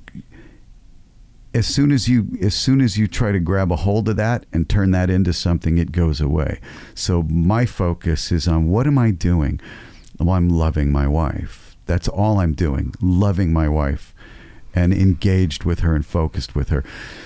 [1.53, 4.45] as soon as you as soon as you try to grab a hold of that
[4.51, 6.59] and turn that into something it goes away
[6.93, 9.57] so my focus is on what am i doing
[10.19, 14.13] well i'm loving my wife that's all i'm doing loving my wife
[14.73, 16.83] and engaged with her and focused with her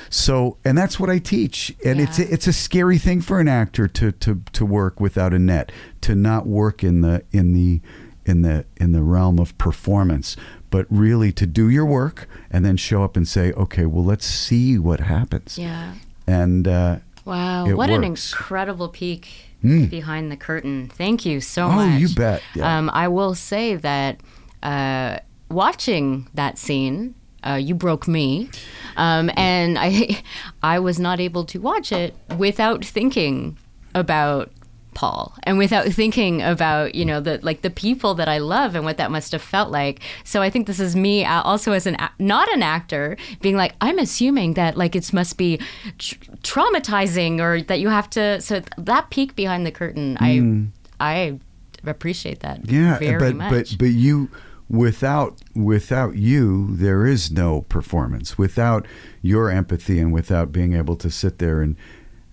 [0.10, 2.26] so and that's what i teach and it's Yeah.
[2.26, 5.72] a, it's a scary thing for an actor to to to work without a net
[6.01, 7.82] to not work in the in the
[8.26, 10.36] in the in the realm of performance
[10.70, 14.26] but really to do your work and then show up and say okay well let's
[14.26, 15.93] see what happens Yeah.
[16.28, 17.76] and uh, Wow.
[17.76, 19.89] What an incredible peek Mm.
[19.89, 20.88] behind the curtain.
[20.88, 21.93] Thank you so Oh, much.
[21.93, 22.41] Oh, you bet.
[22.55, 22.78] Yeah.
[22.78, 24.22] Um, I will say that
[24.64, 28.49] uh, watching that scene, uh, you broke me.
[28.97, 30.22] Um, and I,
[30.64, 33.57] I was not able to watch it without thinking
[33.95, 34.51] about
[34.95, 38.84] Paul and without thinking about you know the like the people that I love and
[38.84, 40.01] what that must have felt like.
[40.26, 43.76] So I think this is me uh, also as an not an actor being like
[43.80, 45.57] I'm assuming that like it must be
[45.99, 48.41] tr- traumatizing or that you have to.
[48.41, 50.68] So that peek behind the curtain, I
[50.99, 51.39] I
[51.88, 52.99] appreciate that Mm.
[52.99, 53.51] yeah but much.
[53.51, 54.30] but but you
[54.70, 58.38] without without you there is no performance.
[58.38, 58.86] Without
[59.22, 61.76] your empathy and without being able to sit there and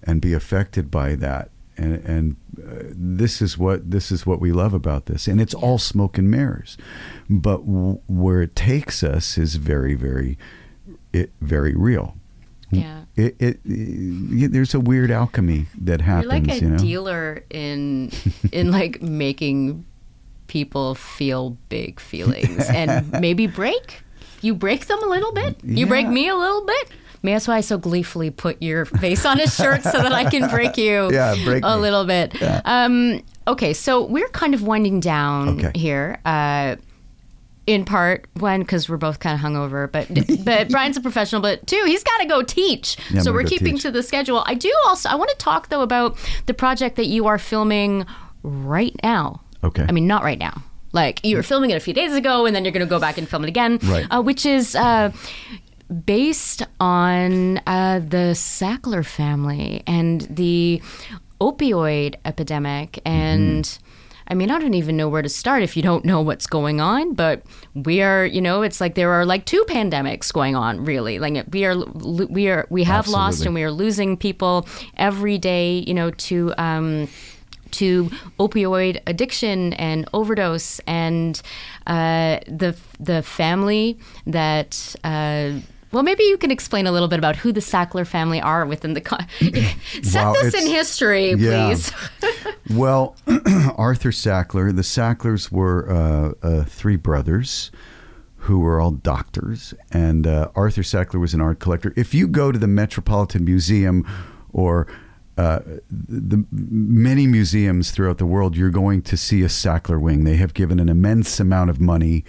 [0.03, 1.51] and be affected by that.
[1.79, 5.27] And and uh, this is what this is what we love about this.
[5.27, 6.77] And it's all smoke and mirrors.
[7.29, 10.39] But w- where it takes us is very very
[11.13, 12.17] it very real.
[12.71, 13.05] Yeah.
[13.15, 16.79] it, it, it there's a weird alchemy that happens You're like a you know?
[16.79, 18.11] dealer in
[18.53, 19.87] in like making
[20.49, 24.03] people feel big feelings and maybe break.
[24.43, 25.57] You break them a little bit.
[25.65, 26.91] You break me a little bit.
[27.23, 30.29] Maybe that's why I so gleefully put your face on a shirt so that I
[30.31, 31.81] can break you Yeah, break a me.
[31.83, 32.35] little bit.
[32.65, 35.79] Um, okay, so we're kind of winding down Okay.
[35.79, 36.19] here.
[36.25, 36.77] Uh,
[37.67, 40.07] in part, one because we're both kind of hungover, but
[40.45, 42.97] but Brian's a professional, but two, he's got to go teach.
[43.11, 43.83] Yeah, so we're keeping teach.
[43.83, 44.45] to the schedule.
[44.47, 45.09] I do also.
[45.09, 48.07] I want to talk though about the project that you are filming
[48.45, 49.41] right now.
[49.67, 49.85] Okay.
[49.89, 50.63] I mean, not right now.
[50.93, 53.01] Like you were filming it a few days ago, and then you're going to go
[53.01, 53.79] back and film it again.
[53.83, 54.07] Right.
[54.11, 54.75] Uh, which is.
[54.75, 55.13] Uh,
[56.05, 60.83] Based on uh, the Sackler family and the
[61.41, 63.79] opioid epidemic, and
[64.27, 66.81] I mean, I don't even know where to start if you don't know what's going
[66.81, 67.15] on.
[67.15, 67.45] But
[67.75, 71.21] we are, you know, it's like there are like two pandemics going on, really.
[71.21, 75.85] Like we are, we are, we have lost and we are losing people every day,
[75.87, 76.53] you know, to.
[76.59, 77.07] Um,
[77.81, 81.41] to opioid addiction and overdose, and
[81.87, 84.95] uh, the the family that.
[85.05, 85.61] Uh,
[85.93, 88.93] well, maybe you can explain a little bit about who the Sackler family are within
[88.95, 89.01] the.
[89.01, 89.25] Con-
[90.03, 91.69] Set Wow, this in history, Yeah.
[91.69, 91.93] please.
[92.75, 93.17] Well,
[93.77, 97.71] Arthur Sackler, the Sacklers were uh, uh, three brothers
[98.39, 101.93] who were all doctors, and uh, Arthur Sackler was an art collector.
[101.97, 104.05] If you go to the Metropolitan Museum
[104.53, 104.89] or
[105.37, 105.61] uh,
[105.91, 110.25] the many museums throughout the world, you're going to see a Sackler wing.
[110.25, 112.25] They have given an immense amount of money.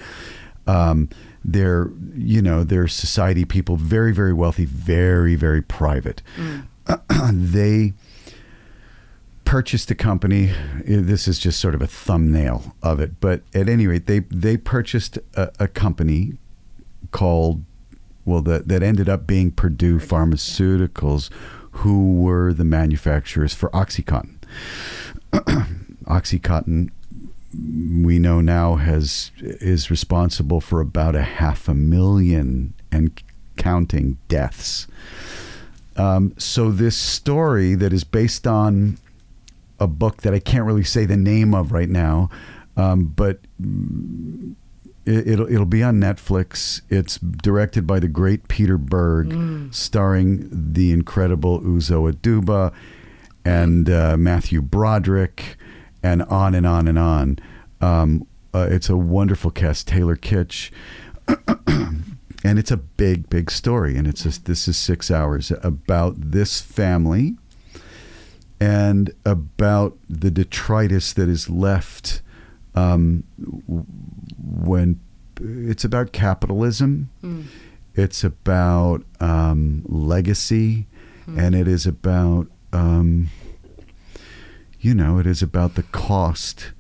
[0.66, 1.10] Um,
[1.44, 6.22] they're, you know, they're society people, very, very wealthy, very, very private.
[7.32, 7.94] they
[9.48, 10.52] purchased a company.
[10.84, 14.58] This is just sort of a thumbnail of it, but at any rate, they they
[14.58, 16.34] purchased a, a company
[17.12, 17.64] called
[18.26, 21.30] well that that ended up being Purdue Pharmaceuticals,
[21.78, 24.38] who were the manufacturers for OxyContin.
[26.06, 26.90] OxyContin
[27.54, 33.22] we know now has is responsible for about a half a million and
[33.56, 34.88] counting deaths.
[35.96, 38.98] Um, so this story that is based on
[39.80, 42.30] a book that I can't really say the name of right now,
[42.76, 43.40] um, but
[45.08, 46.82] it, it'll it'll be on Netflix.
[46.90, 49.32] It's directed by the great Peter Berg,
[49.74, 52.74] starring the incredible Uzo Aduba
[53.46, 55.58] and uh, Matthew Broderick,
[56.04, 57.40] and on and on and on.
[57.82, 59.88] Um, uh, it's a wonderful cast.
[59.88, 60.72] Taylor Kitsch.
[61.68, 63.98] and it's a big, big story.
[63.98, 67.36] And it's just, this is six hours about this family
[68.60, 72.22] and about the detritus that is left
[72.78, 73.24] um,
[74.38, 75.00] when
[75.40, 77.10] it's about capitalism,
[77.96, 80.86] it's about um, legacy,
[81.28, 83.30] and it is about um,
[84.80, 86.72] you know it is about the cost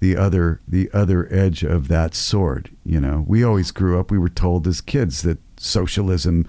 [0.00, 4.18] the other the other edge of that sword you know we always grew up we
[4.18, 6.46] were told as kids that socialism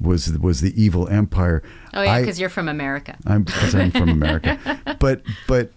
[0.00, 1.62] was was the evil empire
[1.94, 3.16] Oh yeah, because you're from America.
[3.26, 4.58] I'm because I'm from America.
[4.98, 5.70] But but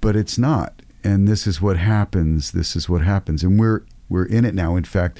[0.00, 0.79] but it's not.
[1.02, 2.52] And this is what happens.
[2.52, 3.42] This is what happens.
[3.42, 4.76] And we're we're in it now.
[4.76, 5.18] In fact,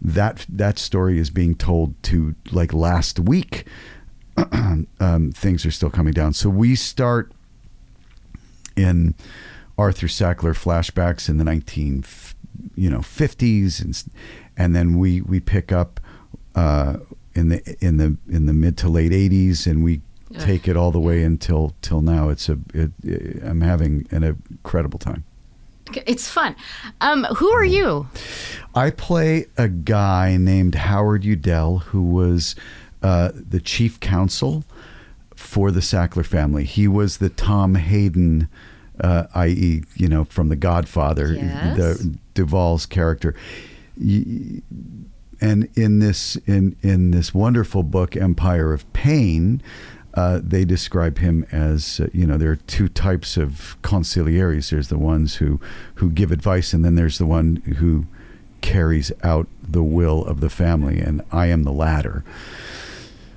[0.00, 3.66] that that story is being told to like last week.
[5.00, 6.32] um, things are still coming down.
[6.32, 7.32] So we start
[8.76, 9.14] in
[9.76, 12.04] Arthur Sackler flashbacks in the 19
[12.74, 14.02] you know 50s and
[14.56, 16.00] and then we we pick up
[16.54, 16.98] uh,
[17.34, 20.02] in the in the in the mid to late 80s and we
[20.38, 22.90] take it all the way until till now it's a it,
[23.44, 25.24] I'm having an incredible time.
[26.06, 26.54] It's fun.
[27.00, 28.06] Um, who are you?
[28.74, 32.54] I play a guy named Howard Udell who was
[33.02, 34.64] uh, the chief counsel
[35.34, 36.64] for the Sackler family.
[36.64, 38.48] He was the Tom Hayden,
[39.00, 41.76] uh, i.e., you know, from The Godfather, Yes.
[41.76, 43.34] the Duvall's character.
[45.40, 49.60] And in this in in this wonderful book, Empire of Pain.
[50.14, 54.70] Uh, they describe him as uh, you know there are two types of consiglieres.
[54.70, 55.60] There's the ones who
[55.96, 58.06] who give advice, and then there's the one who
[58.60, 62.24] carries out the will of the family, and I am the latter.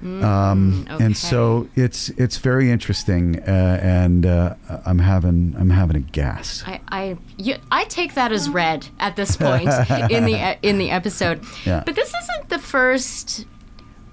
[0.04, 1.04] um, okay.
[1.04, 4.56] And so it's it's very interesting, uh, and uh,
[4.86, 6.64] I'm having I'm having a gas.
[6.66, 9.70] I I, you, I take that as read at this point
[10.12, 11.44] in the in the episode.
[11.66, 11.84] Yeah.
[11.86, 13.46] But this isn't the first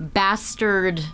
[0.00, 1.04] bastard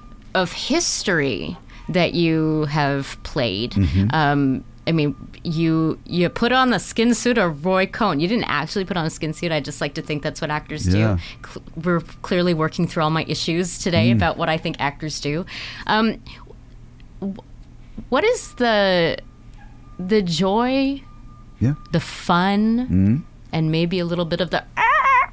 [0.43, 1.57] of history
[1.89, 3.72] that you have played.
[3.72, 4.09] Mm-hmm.
[4.14, 5.14] Um, I mean,
[5.45, 8.20] you you put on the skin suit of Roy Cohn.
[8.20, 9.53] You didn't actually put on a skin suit.
[9.53, 11.16] I just like to think that's what actors Yeah.
[11.16, 11.49] do.
[11.49, 14.16] Cl- we're clearly working through all my issues today Mm.
[14.16, 15.45] about what I think actors do.
[15.86, 16.07] Um,
[17.20, 17.41] wh-
[18.11, 19.18] what is the
[19.99, 21.03] the joy
[21.61, 21.74] Yeah.
[21.93, 24.62] the fun and maybe a little bit of the!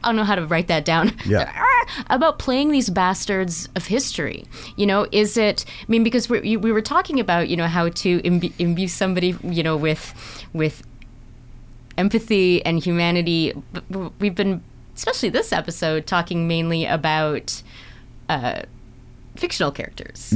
[0.06, 1.14] I don't know how to write that down.
[1.26, 1.52] Yeah.
[1.56, 4.46] "Ah!" about playing these bastards of history.
[4.76, 5.66] You know, is it?
[5.82, 9.36] I mean, because we're, we were talking about you know how to imbue, imbue somebody
[9.44, 10.14] you know with
[10.54, 10.84] with
[11.98, 13.54] empathy and humanity.
[14.20, 14.64] We've been,
[14.96, 17.64] especially this episode, talking mainly about
[18.30, 18.62] uh,
[19.36, 20.30] fictional characters.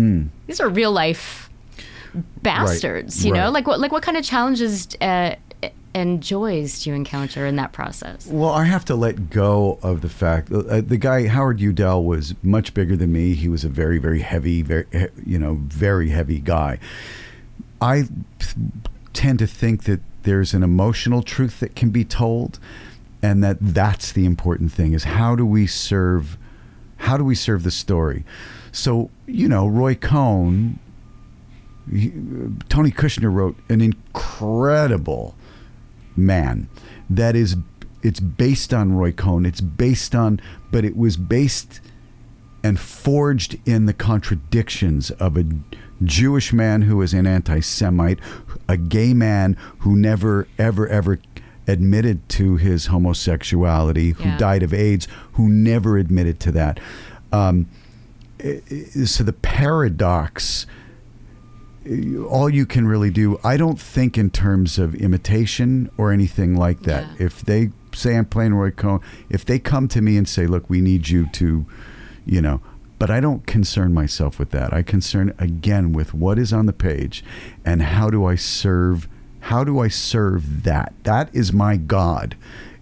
[0.47, 1.49] These are real life
[2.41, 3.25] bastards.
[3.25, 3.53] You know, right.
[3.53, 5.35] like what like what kind of challenges uh,
[5.99, 8.25] and joys do you encounter in that process?
[8.25, 12.33] Well, I have to let go of the fact uh, the guy Howard Udell was
[12.41, 13.33] much bigger than me.
[13.33, 14.85] He was a very, very heavy, very
[15.25, 16.79] you know, very heavy guy.
[17.81, 18.05] I
[19.13, 22.59] tend to think that there's an emotional truth that can be told,
[23.21, 26.37] and that that's the important thing: is how do we serve,
[26.97, 28.23] how do we serve the story?
[28.71, 30.79] So you know, Roy Cohn,
[31.91, 32.11] he,
[32.69, 35.35] Tony Kushner wrote an incredible
[36.25, 36.69] man.
[37.09, 37.55] That is
[38.01, 39.45] it's based on Roy Cohn.
[39.45, 40.39] It's based on
[40.71, 41.81] but it was based
[42.63, 45.45] and forged in the contradictions of a
[46.03, 48.19] Jewish man who was an anti-Semite
[48.67, 51.19] a gay man who never ever ever
[51.67, 54.37] admitted to his homosexuality who Yeah.
[54.37, 56.79] died of AIDS who never admitted to that.
[57.31, 57.67] Um,
[59.05, 60.65] so the paradox
[62.29, 66.81] all you can really do i don't think in terms of imitation or anything like
[66.81, 67.25] that Yeah.
[67.25, 70.69] if they say i'm playing roy cohn if they come to me and say look
[70.69, 71.65] we need you to
[72.25, 72.61] you know
[72.99, 76.73] but i don't concern myself with that i concern again with what is on the
[76.73, 77.23] page
[77.65, 79.07] and how do i serve
[79.41, 82.35] how do i serve that that is my god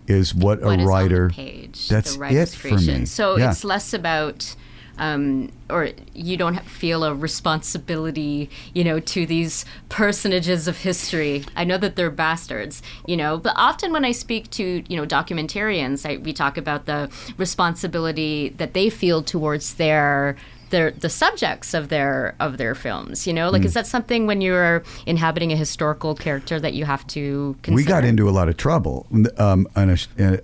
[0.07, 3.51] is what, What a is on the writer page, that's it for me So Yeah.
[3.51, 4.55] it's less about.
[4.97, 11.43] Um, or you don't feel a responsibility, you know, to these personages of history.
[11.55, 15.05] I know that they're bastards, you know, but often when I speak to, you know,
[15.05, 20.35] documentarians, I, we talk about the responsibility that they feel towards their
[20.69, 23.25] their the subjects of their of their films.
[23.27, 23.67] You know, like Hmm.
[23.67, 27.75] is that something when you're inhabiting a historical character that you have to consider?
[27.75, 29.05] We got into a lot of trouble.
[29.37, 29.97] Um, a,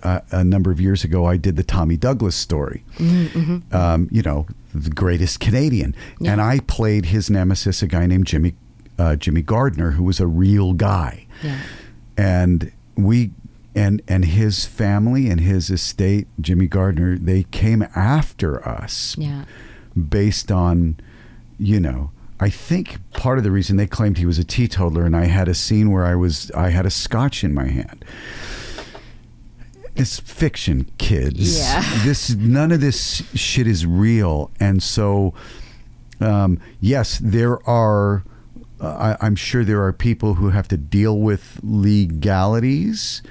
[0.04, 2.84] a, a number of years ago, I did the Tommy Douglas story.
[2.98, 5.96] Mm-hmm, Um, you know, the greatest Canadian,
[6.26, 8.54] and I played his nemesis, a guy named Jimmy
[9.00, 11.58] uh, Jimmy Gardiner, who was a real guy, Yeah.
[12.18, 13.32] and we.
[13.76, 19.46] And, and his family and his estate, Jimmy Gardiner, they came after us Yeah.
[19.96, 20.98] Based on,
[21.58, 25.16] you know, I think part of the reason they claimed he was a teetotaler, and
[25.16, 28.04] I had a scene where I was I had a scotch in my hand.
[29.96, 31.58] It's fiction, kids.
[31.60, 31.84] Yeah.
[32.04, 35.34] This none of this shit is real, and so
[36.20, 38.24] um, yes, there are.
[38.82, 43.22] Uh, I, I'm sure there are people who have to deal with legalities,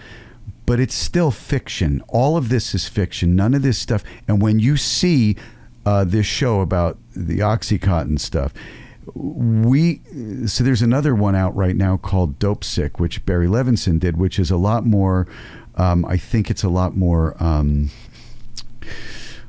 [0.64, 2.02] but it's still fiction.
[2.08, 3.36] All of this is fiction.
[3.36, 4.02] None of this stuff.
[4.26, 5.36] And when you see
[5.85, 8.53] uh, this show about the OxyContin stuff,
[9.14, 10.01] we
[10.47, 14.51] so there's another one out right now called Dopesick, which Barry Levinson did, which is
[14.51, 15.26] a lot more.
[15.74, 17.35] Um, I think it's a lot more.
[17.43, 17.91] Um,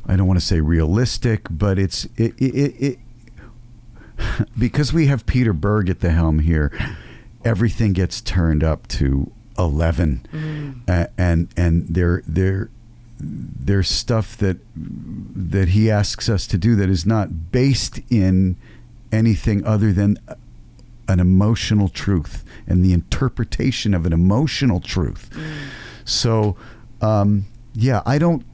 [0.06, 3.00] I don't want to say realistic, but it's it, it, it, it
[4.58, 6.72] because we have Peter Berg at the helm here.
[7.46, 12.70] Everything gets turned up to 11 A- and and there there
[13.20, 18.58] there's stuff that that he asks us to do that is not based in
[19.12, 20.18] anything other than
[21.08, 25.30] an emotional truth and the interpretation of an emotional truth.
[26.06, 26.56] So,
[27.02, 28.46] um, yeah, I don't,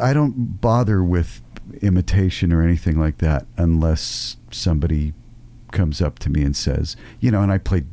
[0.00, 1.40] I don't bother with
[1.82, 5.14] imitation or anything like that unless somebody
[5.72, 7.86] comes up to me and says, you know, and I played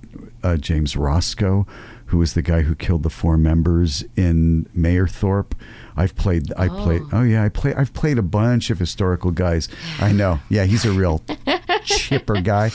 [0.44, 1.68] uh, James Roszko,
[2.08, 5.54] who was the guy who killed the four members in Mayerthorpe.
[5.96, 7.20] I've played, I played, oh.
[7.20, 9.70] oh yeah, I play, I've played a bunch of historical guys.
[10.00, 11.22] I know, yeah, he's a real
[11.84, 12.72] chipper guy.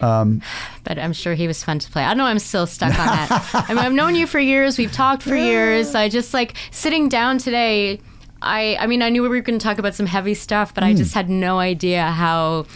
[0.00, 0.42] Um,
[0.84, 2.02] but I'm sure he was fun to play.
[2.02, 2.24] I know.
[2.24, 3.50] I'm still stuck on that.
[3.52, 4.78] I mean, I've known you for years.
[4.78, 5.94] We've talked for years.
[5.94, 8.00] I just like sitting down today.
[8.42, 10.82] I I mean, I knew we were going to talk about some heavy stuff, but
[10.82, 11.18] I just hmm.
[11.18, 12.66] had no idea how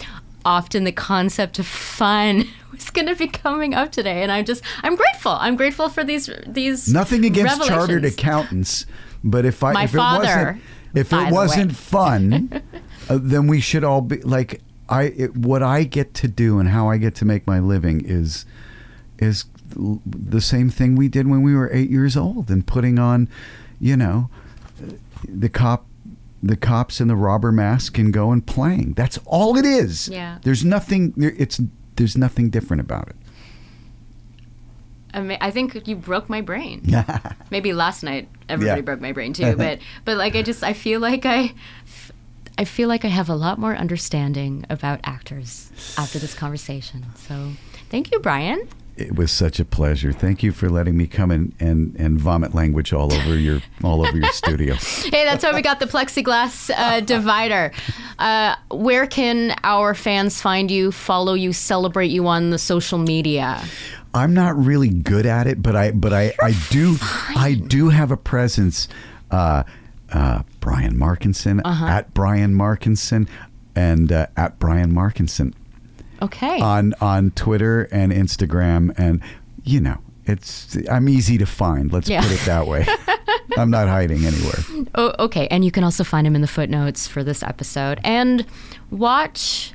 [0.45, 4.23] often the concept of fun was going to be coming up today.
[4.23, 5.33] And I'm just I'm grateful.
[5.33, 8.87] I'm grateful for these these Nothing against chartered accountants,
[9.25, 10.61] but if I My if father, it wasn't
[10.95, 12.63] if it wasn't fun,
[13.09, 16.69] uh, then we should all be like I it, what I get to do and
[16.69, 18.45] how I get to make my living is
[19.19, 23.29] is the same thing we did when we were 8 years old and putting on,
[23.81, 24.29] you know,
[25.29, 25.87] the cop
[26.43, 28.93] the cops in the robber mask and go and playing.
[28.93, 30.09] That's all it is.
[30.09, 30.39] Yeah.
[30.43, 31.61] There's nothing there- it's
[31.97, 33.17] there's nothing different about it.
[35.15, 36.83] I, I think you broke my brain.
[37.51, 38.85] Maybe last night everybody Yeah.
[38.85, 41.55] broke my brain too, but but like I just I feel like I
[42.59, 47.05] I feel like I have a lot more understanding about actors after this conversation.
[47.17, 47.53] So
[47.91, 48.69] thank you, Brian.
[48.97, 50.13] It was such a pleasure.
[50.13, 54.07] Thank you for letting me come in and, and vomit language all over your all
[54.07, 54.75] over your studio.
[55.15, 57.73] Hey, that's why we got the plexiglass uh, divider.
[58.21, 63.61] Uh, where can our fans find you, follow you, celebrate you on the social media?
[64.15, 66.97] I'm not really good at it, but I but I, I do
[67.37, 68.89] I do have a presence.
[69.31, 69.65] Uh,
[70.13, 73.27] uh, Brian Markinson at Brian Markinson
[73.75, 75.53] and uh, at Brian Markinson
[76.23, 76.61] Okay.
[76.61, 79.21] on on Twitter and Instagram and
[79.65, 79.97] you know
[80.27, 81.93] it's I'm easy to find.
[81.93, 82.23] Let's Yeah.
[82.23, 82.87] put it that way.
[83.59, 84.87] I'm not hiding anywhere.
[84.95, 85.49] Oh, okay.
[85.49, 88.47] And you can also find him in the footnotes for this episode and
[88.91, 89.73] watch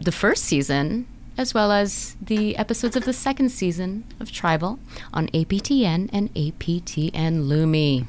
[0.00, 1.06] the first season
[1.36, 4.78] as well as the episodes of the second season of Tribal
[5.12, 8.06] on APTN and APTN Lumi.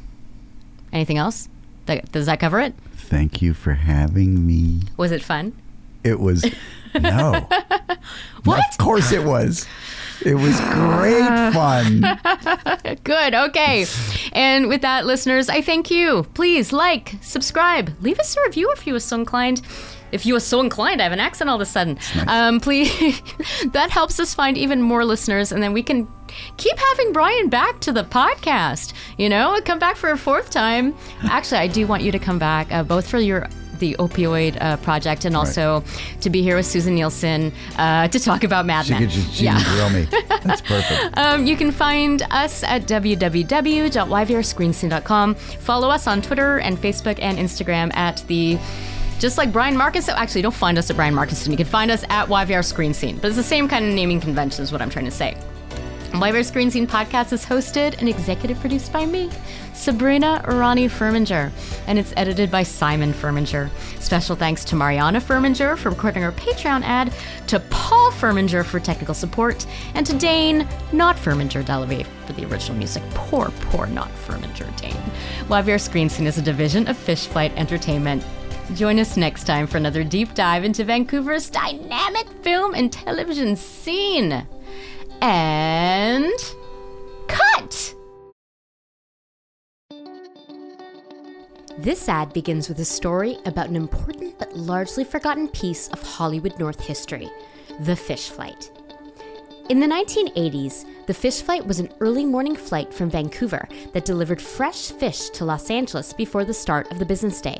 [0.91, 1.47] Anything else?
[1.86, 2.74] That, does that cover it?
[2.95, 4.82] Thank you for having me.
[4.97, 5.53] Was it fun?
[6.03, 6.45] It was
[6.99, 7.47] no.
[8.43, 8.63] What?
[8.72, 9.67] Of course it was.
[10.26, 12.01] It was great fun.
[13.03, 13.36] Good.
[13.36, 13.86] Okay.
[14.34, 16.24] And with that, listeners, I thank you.
[16.34, 19.61] Please like, subscribe, leave us a review if you are so inclined.
[20.12, 21.97] If you are so inclined, I have an accent all of a sudden.
[22.28, 23.22] Um, please,
[23.72, 26.07] that helps us find even more listeners, and then we can
[26.57, 28.93] keep having Brian back to the podcast.
[29.18, 30.95] You know, come back for a fourth time.
[31.24, 33.47] Actually, I do want you to come back, uh, both for your
[33.80, 35.84] the opioid uh, project and also
[36.22, 39.09] to be here with Susin Nielsen uh, to talk about Mad She Men.
[39.09, 40.03] just she can grill me.
[40.43, 41.18] That's perfect.
[41.18, 45.36] Um, you can find us at www.yvrscreenscene.com.
[45.36, 48.59] Follow us on Twitter and Facebook and Instagram at the
[49.22, 50.09] just like Brian Marcus.
[50.09, 51.47] Oh, actually, don't find us at Brian Marcus.
[51.47, 53.17] You can find us at YVR Screen Scene.
[53.17, 55.38] But it's the same kind of naming convention, is what I'm trying to say.
[56.09, 59.30] YVR Screen Scene podcast is hosted and executive produced by me,
[59.74, 61.51] Sabrina Arani Furminger,
[61.88, 63.69] and it's edited by Simon Furminger.
[64.01, 67.13] Special thanks to Mariana Furminger for recording our Patreon ad,
[67.47, 72.78] to Paul Furminger for technical support, and to Dane, not Furminger Delavive, for the original
[72.78, 73.03] music.
[73.11, 74.97] Poor, poor not Furminger Dane.
[75.47, 78.24] YVR Screen Scene is a division of Fish Flight Entertainment.
[78.76, 84.47] Join us next time for another deep dive into Vancouver's dynamic film and television scene.
[85.22, 86.34] And
[87.28, 87.95] cut!
[91.78, 96.57] This ad begins with a story about an important but largely forgotten piece of Hollywood
[96.57, 97.30] North history
[97.82, 98.72] the fish flight.
[99.69, 104.41] In the 1980s, the fish flight was an early morning flight from Vancouver that delivered
[104.41, 107.59] fresh fish to Los Angeles before the start of the business day.